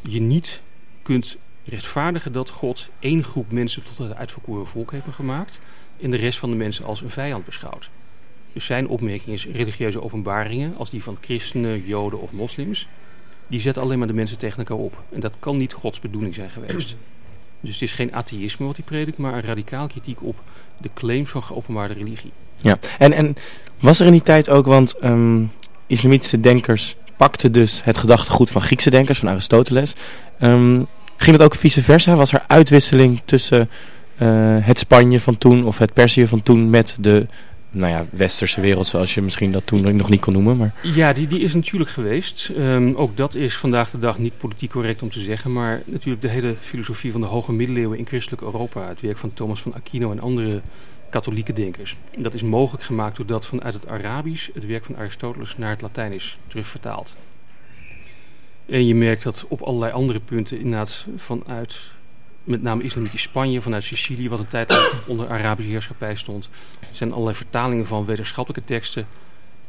[0.00, 0.60] je niet
[1.02, 5.60] kunt rechtvaardigen dat God één groep mensen tot het uitverkoren volk heeft gemaakt
[6.00, 7.88] en de rest van de mensen als een vijand beschouwt.
[8.52, 12.88] Dus zijn opmerking is religieuze openbaringen, als die van christenen, joden of moslims,
[13.54, 15.02] die zetten alleen maar de mensen tegen elkaar op.
[15.12, 16.94] En dat kan niet Gods bedoeling zijn geweest.
[17.60, 20.36] Dus het is geen atheïsme wat hij predikt, maar een radicaal kritiek op
[20.78, 22.30] de claims van geopenbaarde religie.
[22.60, 23.36] Ja, en, en
[23.80, 25.42] was er in die tijd ook, want ehm,
[25.86, 29.92] islamitische denkers pakten dus het gedachtegoed van Griekse denkers, van Aristoteles.
[30.38, 30.82] Ehm,
[31.16, 32.14] ging het ook vice versa?
[32.14, 33.70] Was er uitwisseling tussen
[34.16, 37.26] eh, het Spanje van toen of het Perzië van toen met de
[37.74, 40.56] nou ja, westerse wereld, zoals je misschien dat toen nog niet kon noemen?
[40.56, 40.74] Maar...
[40.82, 42.50] Ja, die, die is natuurlijk geweest.
[42.56, 45.52] Ehm, ook dat is vandaag de dag niet politiek correct om te zeggen.
[45.52, 48.88] Maar natuurlijk de hele filosofie van de hoge middeleeuwen in christelijk Europa.
[48.88, 50.60] Het werk van Thomas van Aquino en andere
[51.10, 51.96] katholieke denkers.
[52.18, 56.12] Dat is mogelijk gemaakt doordat vanuit het Arabisch het werk van Aristoteles naar het Latijn
[56.12, 57.16] is terugvertaald.
[58.66, 61.92] En je merkt dat op allerlei andere punten inderdaad vanuit
[62.44, 66.48] met name islamitisch Spanje, vanuit Sicilië, wat een tijd onder Arabische heerschappij stond,
[66.90, 69.06] zijn allerlei vertalingen van wetenschappelijke teksten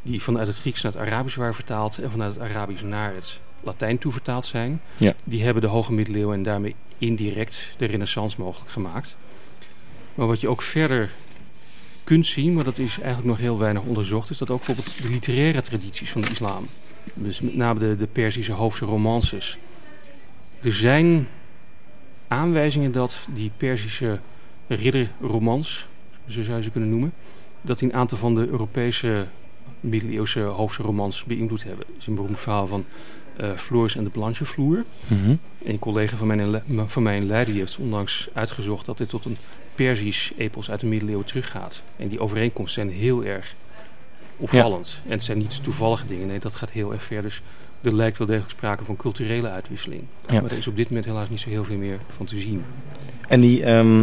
[0.02, 3.40] die vanuit het Grieks naar het Arabisch waren vertaald en vanuit het Arabisch naar het
[3.64, 4.82] Latijn toe vertaald zijn.
[4.98, 5.14] Ja.
[5.24, 9.16] Die hebben de hoge middeleeuwen en daarmee indirect de renaissance mogelijk gemaakt.
[10.16, 11.12] Maar wat je ook verder
[12.04, 15.10] kunt zien, maar dat is eigenlijk nog heel weinig onderzocht, is dat ook bijvoorbeeld de
[15.10, 16.68] literaire tradities van de islam.
[17.14, 19.58] Dus met name de, de Perzische hoofdse romances.
[20.62, 21.28] Er zijn
[22.28, 24.20] aanwijzingen dat die Perzische
[24.68, 25.88] ridderromans,
[26.28, 27.14] zo zou je ze kunnen noemen,
[27.62, 29.28] dat die een aantal van de Europese
[29.80, 31.86] middeleeuwse hoofdse romans beïnvloed hebben.
[31.88, 32.86] Het is een beroemd verhaal van
[33.42, 34.84] uh, Floris en de Blanchevloer.
[35.08, 35.36] Mhm.
[35.64, 39.10] Een collega van mij, in van mij in Leiden die heeft onlangs uitgezocht dat dit
[39.10, 39.38] tot een
[39.76, 41.82] Perzisch epos uit de middeleeuwen teruggaat.
[41.96, 43.56] En die overeenkomsten zijn heel erg
[44.38, 45.00] opvallend.
[45.06, 47.22] En het zijn niet toevallige dingen, nee, dat gaat heel erg ver.
[47.22, 47.42] Dus
[47.86, 50.02] er lijkt wel degelijk sprake van culturele uitwisseling.
[50.30, 50.42] Ja.
[50.42, 52.64] Maar er is op dit moment helaas niet zo heel veel meer van te zien.
[53.28, 54.00] En die, ehm,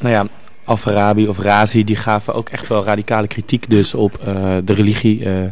[0.00, 0.26] nou ja,
[0.64, 5.24] Al-Farabi of Razi, die gaven ook echt wel radicale kritiek dus op eh, de religie
[5.24, 5.44] eh,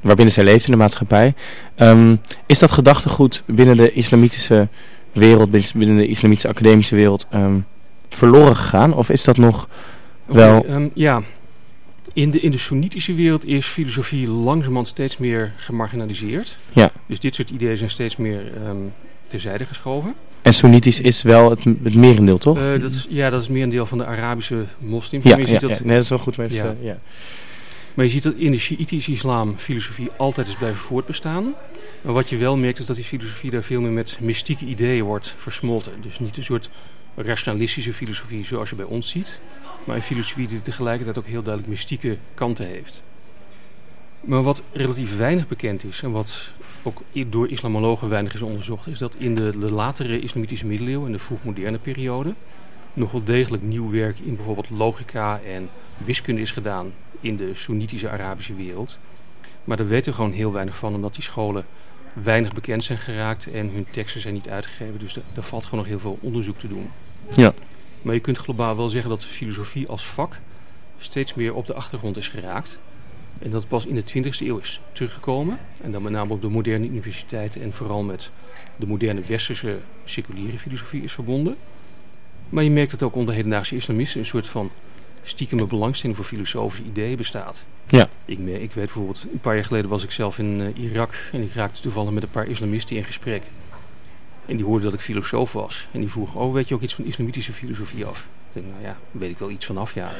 [0.00, 1.34] waarbinnen zij leeft in de maatschappij.
[1.74, 4.68] Ehm, is dat gedachtegoed binnen de islamitische
[5.12, 7.58] wereld, binnen de islamitische academische wereld, ehm,
[8.08, 8.94] verloren gegaan?
[8.94, 9.68] Of is dat nog
[10.24, 10.66] wel...
[10.94, 11.22] Ja,
[12.16, 16.56] in de, in de Soenitische wereld is filosofie langzamerhand steeds meer gemarginaliseerd.
[16.72, 16.90] Ja.
[17.06, 18.76] Dus dit soort ideeën zijn steeds meer ehm
[19.28, 20.14] terzijde geschoven.
[20.42, 22.58] En Soenitisch is wel het, het merendeel, toch?
[22.58, 25.24] Eh, dat is, ja, dat is meer een deel van de Arabische moslims.
[25.24, 25.78] ja, Maar ja, dat, ja.
[25.82, 26.98] Nee, dat is wel goed even Ja.
[27.94, 31.54] Maar je ziet dat in de Sjiitische islam filosofie altijd is blijven voortbestaan.
[32.00, 35.04] Maar wat je wel merkt is dat die filosofie daar veel meer met mystieke ideeën
[35.04, 35.92] wordt versmolten.
[36.00, 36.70] Dus niet een soort
[37.14, 39.40] rationalistische filosofie zoals je bij ons ziet.
[39.86, 43.02] Maar een filosofie die tegelijkertijd ook heel duidelijk mystieke kanten heeft.
[44.20, 48.86] Maar wat relatief weinig bekend is en wat ook door islamologen weinig is onderzocht...
[48.86, 52.34] is dat in de, latere islamitische middeleeuwen, in de vroegmoderne periode...
[52.92, 58.10] nog wel degelijk nieuw werk in bijvoorbeeld logica en wiskunde is gedaan in de Soenitische
[58.10, 58.98] Arabische wereld.
[59.64, 61.64] Maar daar weten we gewoon heel weinig van, omdat die scholen
[62.12, 64.98] weinig bekend zijn geraakt en hun teksten zijn niet uitgegeven.
[64.98, 66.90] Dus er valt gewoon nog heel veel onderzoek te doen.
[67.34, 67.54] Ja.
[68.02, 70.38] Maar je kunt globaal wel zeggen dat filosofie als vak
[70.98, 72.78] steeds meer op de achtergrond is geraakt.
[73.38, 75.58] En dat pas in de 20e eeuw is teruggekomen.
[75.80, 78.30] En dan met name op de moderne universiteiten en vooral met
[78.76, 81.56] de moderne westerse seculiere filosofie is verbonden.
[82.48, 84.70] Maar je merkt dat ook onder hedendaagse islamisten een soort van
[85.22, 87.64] stiekeme belangstelling voor filosofische ideeën bestaat.
[87.88, 88.08] Ja.
[88.24, 91.42] Ik, ik weet bijvoorbeeld, een paar jaar geleden was ik zelf in eh, Irak en
[91.42, 93.42] ik raakte toevallig met een paar islamisten in gesprek.
[94.46, 95.86] En die hoorden dat ik filosoof was.
[95.92, 98.18] En die vroegen, oh weet je ook iets van islamitische filosofie af?
[98.18, 100.10] Ik denk, nou ja, daar weet ik wel iets vanaf, ja.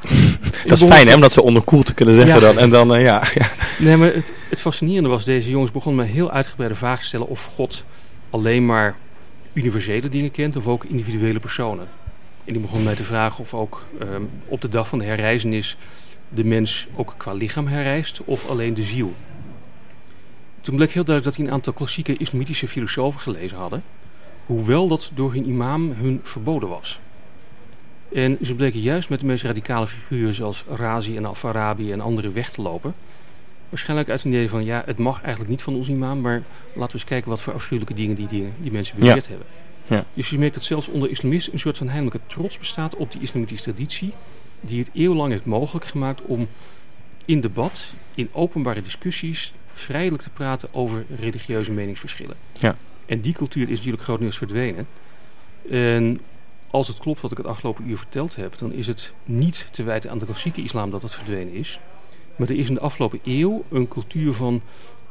[0.66, 2.40] Dat is fijn, hè, om dat zo onderkoeld te kunnen zeggen Ja.
[2.40, 2.58] dan.
[2.58, 3.50] En dan, eh, ja, ja.
[3.78, 7.28] Nee, maar het, het fascinerende was, deze jongens begonnen me heel uitgebreide vragen te stellen
[7.28, 7.84] of God
[8.30, 8.96] alleen maar
[9.52, 11.86] universele dingen kent of ook individuele personen.
[12.44, 15.76] En die begonnen mij te vragen of ook ehm, op de dag van de herreizenis
[16.28, 19.14] de mens ook qua lichaam herreist of alleen de ziel.
[20.64, 23.82] Toen bleek heel duidelijk dat die een aantal klassieke islamitische filosofen gelezen hadden,
[24.46, 27.00] hoewel dat door hun imam hun verboden was.
[28.12, 32.34] En ze bleken juist met de meest radicale figuren zoals Razi en Al-Farabi en anderen
[32.34, 32.94] weg te lopen.
[33.68, 36.92] Waarschijnlijk uit een idee van, ja, het mag eigenlijk niet van ons imam, maar laten
[36.92, 39.46] we eens kijken wat voor afschuwelijke dingen die, die, die mensen beweerd hebben.
[39.86, 40.04] Ja.
[40.14, 43.20] Dus je merkt dat zelfs onder islamisten een soort van heimelijke trots bestaat op die
[43.20, 44.12] islamitische traditie,
[44.60, 46.48] die het eeuwenlang heeft mogelijk gemaakt om
[47.24, 52.36] in debat, in openbare discussies, vrijelijk te praten over religieuze meningsverschillen.
[52.60, 52.76] Ja.
[53.06, 54.86] En die cultuur is natuurlijk grotendeels verdwenen.
[55.70, 56.20] En
[56.70, 59.82] als het klopt wat ik het afgelopen uur verteld heb, dan is het niet te
[59.82, 61.80] wijten aan de klassieke islam dat het verdwenen is.
[62.36, 64.62] Maar er is in de afgelopen eeuw een cultuur van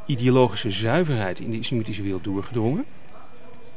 [0.05, 2.85] ideologische zuiverheid in de islamitische wereld doorgedrongen.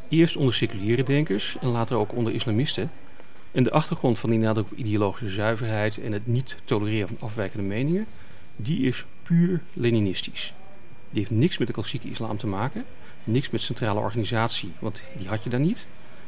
[0.09, 2.91] Eerst onder seculiere denkers en later ook onder islamisten.
[3.53, 7.67] En de achtergrond van die nadruk op ideologische zuiverheid en het niet tolereren van afwijkende
[7.67, 8.07] meningen,
[8.57, 10.55] die is puur Leninistisch.
[11.17, 12.85] Die heeft niks met de klassieke islam te maken,
[13.25, 15.87] niks met centrale organisatie, want die had je daar niet.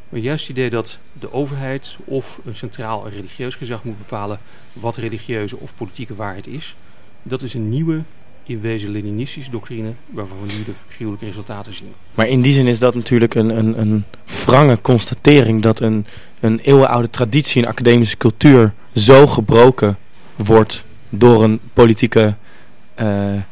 [0.09, 4.39] Maar juist het idee dat de overheid of een centraal religieus gezag moet bepalen
[4.73, 6.77] wat religieuze of politieke waarheid is,
[7.23, 8.03] dat is een nieuwe,
[8.45, 11.93] in wezen Leninistische doctrine waarvan we nu de gruwelijke resultaten zien.
[12.15, 14.05] Maar in die zin is dat natuurlijk een, een, een
[14.45, 16.07] wrange constatering dat een,
[16.41, 19.99] een eeuwenoude traditie en academische cultuur zo gebroken
[20.37, 22.37] wordt door een politieke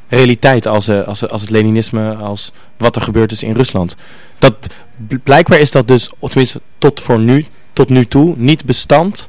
[0.09, 3.97] realiteit als, eh, als, als het Leninisme, als wat er gebeurd is in Rusland.
[4.39, 4.55] Dat,
[4.97, 9.29] bl- blijkbaar is dat dus, tenminste tot, voor nu, tot nu toe, niet bestand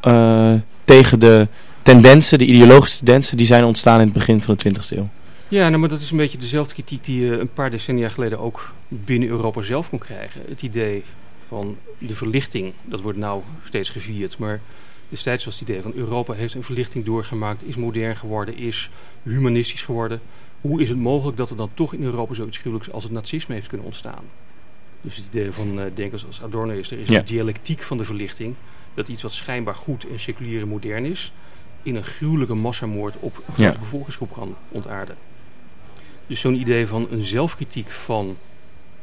[0.00, 1.48] eh, tegen de
[1.82, 5.08] tendensen, de ideologische tendensen die zijn ontstaan in het begin van de 20e eeuw.
[5.48, 8.38] Ja, nou, maar dat is een beetje dezelfde kritiek die je een paar decennia geleden
[8.38, 10.40] ook binnen Europa zelf kon krijgen.
[10.48, 11.04] Het idee
[11.48, 14.60] van de verlichting, dat wordt nou steeds gevierd, maar
[15.08, 18.90] destijds was het idee van Europa heeft een verlichting doorgemaakt, is modern geworden, is
[19.22, 20.20] humanistisch geworden.
[20.60, 23.54] Hoe is het mogelijk dat er dan toch in Europa zoiets gruwelijks als het nazisme
[23.54, 24.24] heeft kunnen ontstaan?
[25.00, 27.18] Dus het idee van eh, denkers als Adorno is, er is Ja.
[27.18, 28.54] een dialectiek van de verlichting,
[28.94, 31.32] dat iets wat schijnbaar goed en seculier en modern is,
[31.82, 33.78] in een gruwelijke massamoord op een grote Ja.
[33.78, 35.16] bevolkingsgroep kan ontaarden.
[36.26, 38.36] Dus zo'n idee van een zelfkritiek van,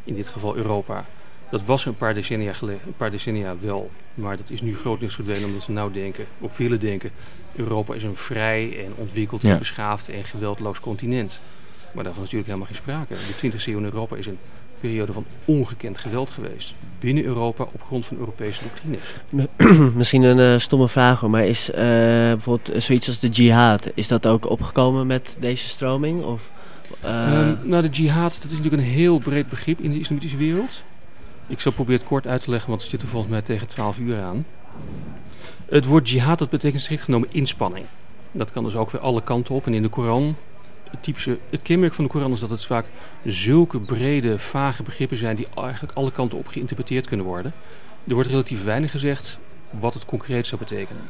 [0.04, 1.06] in dit geval Europa,
[1.54, 3.92] dat was er een paar decennia, geleden, een paar decennia wel.
[4.14, 7.12] Maar dat is nu grotendeels verdwenen omdat we nou denken, of willen denken,
[7.56, 9.52] Europa is een vrij en ontwikkeld Ja.
[9.52, 11.40] en beschaafd en geweldloos continent.
[11.92, 13.14] Maar daarvan is natuurlijk helemaal geen sprake.
[13.14, 14.38] De 20e eeuw in Europa is een
[14.80, 16.74] periode van ongekend geweld geweest.
[17.00, 19.14] Binnen Europa op grond van Europese doctrines.
[19.96, 21.78] Misschien een eh, stomme vraag hoor, maar is eh,
[22.32, 26.24] bijvoorbeeld eh, zoiets als de jihad, is dat ook opgekomen met deze stroming?
[26.24, 26.52] Of,
[27.02, 30.38] eh, Ehm, nou, de jihad, dat is natuurlijk een heel breed begrip in de islamitische
[30.38, 30.84] wereld.
[31.48, 34.00] Ik zal proberen het kort uit te leggen, want we zitten volgens mij tegen 12
[34.00, 34.46] uur aan.
[35.66, 37.86] Het woord jihad, dat betekent strikt genomen inspanning.
[38.32, 39.66] Dat kan dus ook weer alle kanten op.
[39.66, 40.36] En in de Koran,
[40.90, 42.86] het, typische, het kenmerk van de Koran is dat het vaak
[43.26, 47.54] zulke brede, vage begrippen zijn die eigenlijk alle kanten op geïnterpreteerd kunnen worden.
[48.08, 49.38] Er wordt relatief weinig gezegd
[49.70, 51.04] wat het concreet zou betekenen.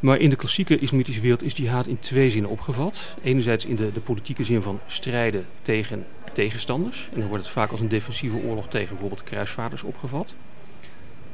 [0.00, 3.14] Maar in de klassieke islamitische wereld is jihad in twee zinnen opgevat.
[3.22, 7.08] Enerzijds in de, de politieke zin van strijden tegen tegenstanders.
[7.12, 10.34] En dan wordt het vaak als een defensieve oorlog tegen bijvoorbeeld kruisvaarders opgevat.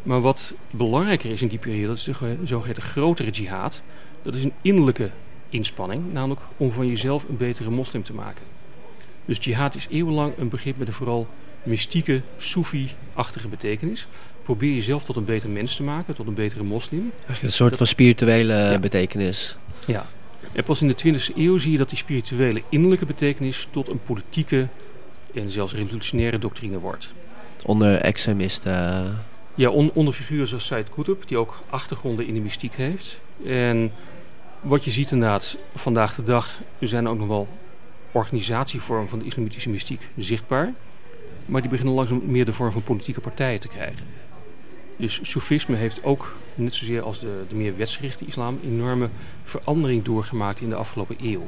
[0.03, 3.83] Maar wat belangrijker is in die periode, dat is de ge- zogeheten grotere jihad.
[4.23, 5.11] Dat is een innerlijke
[5.49, 8.43] inspanning, namelijk om van jezelf een betere moslim te maken.
[9.25, 11.29] Dus jihad is eeuwenlang een begrip met een vooral
[11.63, 14.07] mystieke, soefi-achtige betekenis.
[14.43, 17.13] Probeer jezelf tot een beter mens te maken, tot een betere moslim.
[17.43, 18.79] een soort van spirituele Ja.
[18.79, 19.57] betekenis.
[19.87, 20.07] Ja.
[20.53, 24.01] En pas in de 20e eeuw zie je dat die spirituele innerlijke betekenis tot een
[24.05, 24.69] politieke
[25.35, 27.13] en zelfs revolutionaire doctrine wordt.
[27.65, 29.19] Onder extremisten.
[29.55, 33.19] Ja, on- onder figuren zoals Said Qutb, die ook achtergronden in de mystiek heeft.
[33.47, 33.93] En
[34.61, 37.49] wat je ziet inderdaad, vandaag de dag zijn ook nog wel
[38.13, 40.73] organisatievormen van de islamitische mystiek zichtbaar.
[41.47, 44.07] Maar die beginnen langzaam meer de vorm van politieke partijen te krijgen.
[44.97, 49.09] Dus Soefisme heeft ook, net zozeer als de, de meer wetsgerichte islam, enorme
[49.45, 51.47] verandering doorgemaakt in de afgelopen eeuw.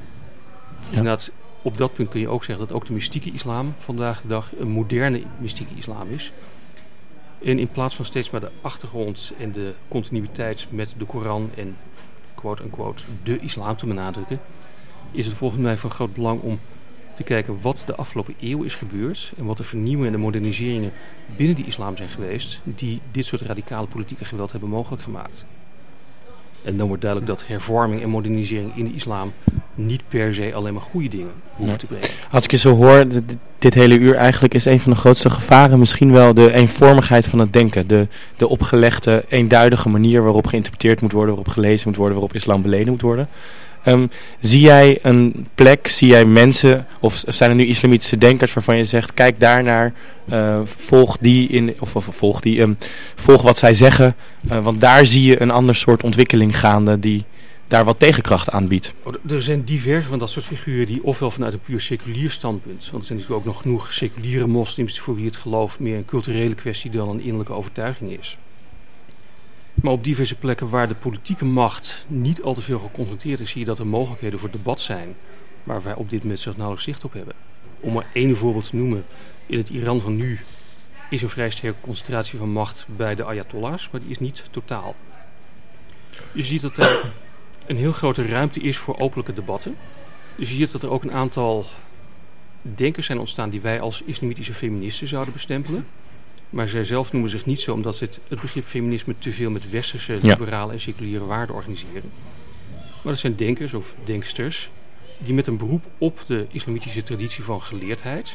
[0.79, 1.31] Dus inderdaad,
[1.63, 4.53] op dat punt kun je ook zeggen dat ook de mystieke islam vandaag de dag
[4.59, 6.33] een moderne mystieke islam is.
[7.45, 11.77] En in plaats van steeds maar de achtergrond en de continuïteit met de Koran en
[12.35, 14.41] quote-unquote de islam te benadrukken,
[15.11, 16.61] is het volgens mij van groot belang om
[17.15, 20.93] te kijken wat de afgelopen eeuw is gebeurd en wat de vernieuwingen en de moderniseringen
[21.37, 25.45] binnen die islam zijn geweest die dit soort radicale politieke geweld hebben mogelijk gemaakt.
[26.65, 29.33] En dan wordt duidelijk dat hervorming en modernisering in de islam
[29.75, 31.77] niet per se alleen maar goede dingen Nee.
[31.77, 32.09] te brengen.
[32.31, 35.31] Als ik je zo hoor, dit, dit hele uur eigenlijk is een van de grootste
[35.31, 37.87] gevaren misschien wel de eenvormigheid van het denken.
[37.87, 42.63] De, de opgelegde, eenduidige manier waarop geïnterpreteerd moet worden, waarop gelezen moet worden, waarop islam
[42.63, 43.29] beleden moet worden.
[43.85, 44.07] Ehm,
[44.41, 48.85] zie jij een plek, zie jij mensen, of zijn er nu islamitische denkers waarvan je
[48.85, 49.93] zegt, kijk daarnaar,
[50.29, 52.73] eh volg die, in, of, of volg die, ehm,
[53.15, 54.15] volg wat zij zeggen,
[54.49, 57.25] eh, want daar zie je een ander soort ontwikkeling gaande die
[57.69, 58.95] daar wat tegenkracht aan biedt.
[59.03, 62.89] Oh, Er zijn diverse van dat soort figuren die ofwel vanuit een puur seculier standpunt,
[62.91, 66.05] want er zijn natuurlijk ook nog genoeg seculiere moslims voor wie het geloof meer een
[66.05, 68.37] culturele kwestie dan een innerlijke overtuiging is.
[69.83, 73.61] Maar op diverse plekken waar de politieke macht niet al te veel geconcentreerd is, zie
[73.61, 75.15] je dat er mogelijkheden voor debat zijn
[75.63, 77.35] waar wij op dit moment zelfs nauwelijks zicht op hebben.
[77.81, 79.05] Om maar één voorbeeld te noemen,
[79.47, 80.41] in het Iran van nu
[81.11, 84.95] is een vrij sterke concentratie van macht bij de ayatollahs, maar die is niet totaal.
[86.33, 87.13] Je ziet dat er
[87.67, 89.77] een heel grote ruimte is voor openlijke debatten.
[90.37, 91.67] Je ziet dat er ook een aantal
[92.63, 95.87] denkers zijn ontstaan die wij als islamitische feministen zouden bestempelen.
[96.53, 99.51] Maar zij zelf noemen zich niet zo omdat ze het, het begrip feminisme te veel
[99.51, 102.11] met westerse, liberale en seculiere waarden organiseren.
[103.03, 104.71] Maar dat zijn denkers of denksters
[105.19, 108.35] die met een beroep op de islamitische traditie van geleerdheid,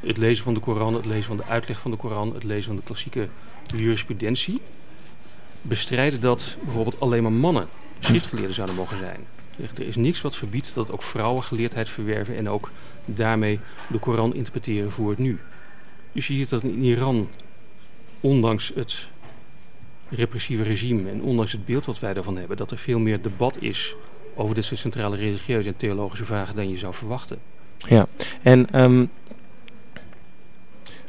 [0.00, 2.64] het lezen van de Koran, het lezen van de uitleg van de Koran, het lezen
[2.64, 3.28] van de klassieke
[3.76, 4.60] jurisprudentie,
[5.62, 7.68] bestrijden dat bijvoorbeeld alleen maar mannen
[7.98, 9.20] schriftgeleerden zouden mogen zijn.
[9.74, 12.70] Er is niks wat verbiedt dat ook vrouwen geleerdheid verwerven en ook
[13.04, 15.38] daarmee de Koran interpreteren voor het nu.
[16.12, 17.28] Dus je ziet dat in Iran,
[18.20, 19.08] ondanks het
[20.08, 23.56] repressieve regime en ondanks het beeld wat wij daarvan hebben, dat er veel meer debat
[23.60, 23.94] is
[24.34, 27.38] over soort centrale religieuze en theologische vragen dan je zou verwachten.
[27.76, 28.06] Ja,
[28.42, 29.04] en ehm,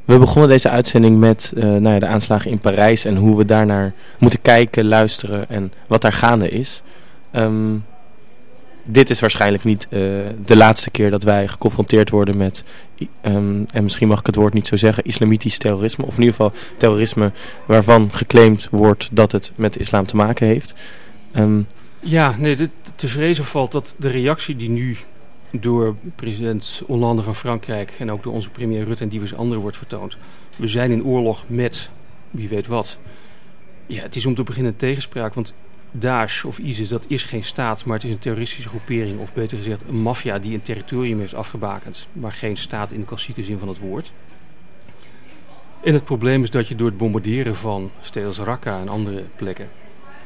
[0.06, 3.46] we begonnen deze uitzending met eh, nou ja, de aanslagen in Parijs en hoe we
[3.46, 6.82] daarnaar moeten kijken, luisteren en wat daar gaande is.
[7.32, 7.76] Ehm,
[8.84, 10.00] dit is waarschijnlijk niet eh,
[10.46, 12.64] de laatste keer dat wij geconfronteerd worden met,
[13.22, 16.06] ehm, en misschien mag ik het woord niet zo zeggen, islamitisch terrorisme.
[16.06, 17.32] Of in ieder geval terrorisme
[17.66, 20.74] waarvan geclaimd wordt dat het met islam te maken heeft.
[21.32, 21.62] Ehm,
[22.00, 24.98] Ja, nee, dit, te vrezen valt dat de reactie die nu
[25.52, 29.78] door president Hollande van Frankrijk en ook door onze premier Rutte en diverse anderen wordt
[29.78, 30.18] vertoond.
[30.56, 31.90] We zijn in oorlog met
[32.32, 32.98] wie weet wat.
[33.86, 35.54] Ja, het is om te beginnen tegenspraak, want
[35.92, 39.58] Daesh of ISIS, dat is geen staat, maar het is een terroristische groepering, of beter
[39.58, 43.60] gezegd een maffia die een territorium heeft afgebakend, maar geen staat in de klassieke zin
[43.60, 44.12] van het woord.
[45.84, 49.24] En het probleem is dat je door het bombarderen van steden als Raqqa en andere
[49.36, 49.70] plekken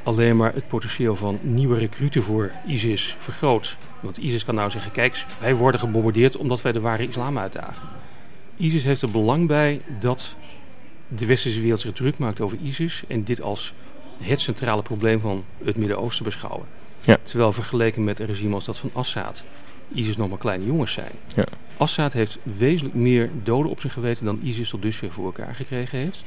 [0.04, 3.78] alleen maar het potentieel van nieuwe recruten voor ISIS vergroot.
[4.00, 7.88] Want ISIS kan nou zeggen, kijk, wij worden gebombardeerd omdat wij de ware islam uitdagen.
[8.58, 10.36] ISIS heeft er belang bij dat
[11.08, 13.74] de westerse wereld zich druk maakt over ISIS en dit als
[14.18, 16.66] het centrale probleem van het Midden-Oosten beschouwen.
[17.02, 17.18] Ja.
[17.24, 19.44] Terwijl vergeleken met een regime als dat van Assad,
[19.94, 21.12] ISIS nog maar kleine jongens zijn.
[21.36, 21.46] Ja.
[21.78, 26.00] Assad heeft wezenlijk meer doden op zijn geweten dan ISIS tot dusver voor elkaar gekregen
[26.00, 26.24] heeft.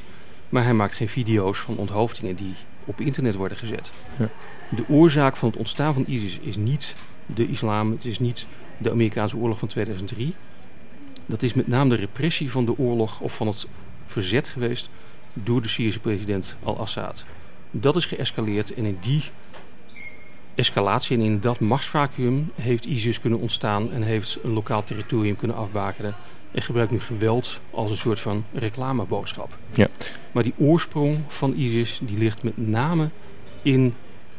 [0.49, 3.91] Maar hij maakt geen video's van onthoofdingen die op internet worden gezet.
[4.19, 4.29] Ja.
[4.69, 8.47] De oorzaak van het ontstaan van ISIS is niet de islam, het is niet
[8.79, 10.35] de Amerikaanse oorlog van 2003.
[11.27, 13.67] Dat is met name de repressie van de oorlog of van het
[14.07, 14.89] verzet geweest
[15.33, 17.25] door de Syrische president al-Assad.
[17.81, 19.23] Dat is geëscaleerd en in die
[20.55, 25.57] escalatie en in dat machtsvacuum heeft ISIS kunnen ontstaan en heeft een lokaal territorium kunnen
[25.57, 26.15] afbakenen
[26.53, 29.57] en gebruikt nu geweld als een soort van reclameboodschap.
[29.73, 29.87] Ja.
[30.33, 33.09] Maar die oorsprong van ISIS die ligt met name
[33.63, 33.95] in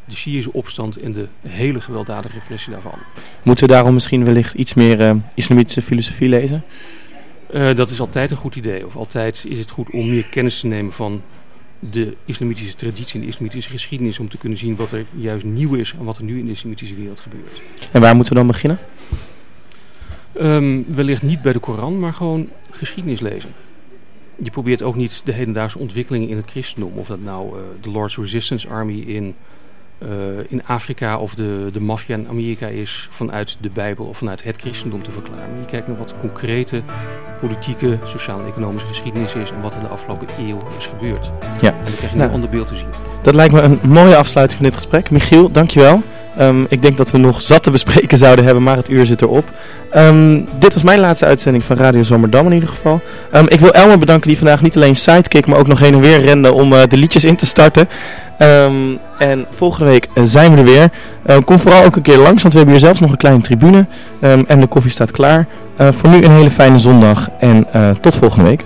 [0.06, 3.00] de Syrische opstand en de hele gewelddadige repressie daarvan.
[3.44, 6.64] Moeten we daarom misschien wellicht iets meer eh, islamitische filosofie lezen?
[7.54, 8.86] Uh, dat is altijd een goed idee.
[8.86, 11.22] Of altijd is het goed om meer kennis te nemen van
[11.80, 14.20] de islamitische traditie en de islamitische geschiedenis.
[14.20, 16.52] Om te kunnen zien wat er juist nieuw is en wat er nu in de
[16.52, 17.62] islamitische wereld gebeurt.
[17.92, 18.80] En waar moeten we dan beginnen?
[20.42, 23.50] Um, wellicht niet bij de Koran, maar gewoon geschiedenis lezen.
[24.44, 26.92] Je probeert ook niet de hedendaagse ontwikkelingen in het christendom.
[26.96, 29.36] Of dat nou uh, de Lord's Resistance Army in,
[30.48, 34.56] in Afrika of de, de maffia in Amerika is vanuit de Bijbel of vanuit het
[34.62, 35.50] christendom te verklaren.
[35.50, 36.82] Maar je kijkt naar wat concrete
[37.40, 41.32] politieke, sociale en economische geschiedenis is en wat er de afgelopen eeuw is gebeurd.
[41.62, 41.70] Ja.
[41.70, 42.30] En dan krijg je Nou.
[42.30, 42.88] een ander beeld te zien.
[43.22, 45.10] Dat lijkt me een mooie afsluiting van dit gesprek.
[45.10, 46.02] Michiel, dankjewel.
[46.40, 49.22] Um, ik denk dat we nog zat te bespreken zouden hebben, maar het uur zit
[49.22, 49.46] erop.
[49.96, 53.02] Um, dit was mijn laatste uitzending van Radio Zomerdam in ieder geval.
[53.34, 56.00] Um, ik wil Elmer bedanken die vandaag niet alleen sidekick, maar ook nog heen en
[56.00, 57.88] weer rende om uh, de liedjes in te starten.
[59.18, 60.90] En volgende week uh, zijn we er weer.
[61.30, 63.42] Uh, kom vooral ook een keer langs, want we hebben hier zelfs nog een kleine
[63.42, 63.86] tribune.
[64.20, 65.48] en de koffie staat klaar.
[65.82, 68.64] Uh, voor nu een hele fijne zondag en uh, tot volgende week.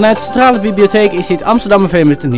[0.00, 2.28] Vanuit de Centrale Bibliotheek is dit Amsterdam FM met een nieuws.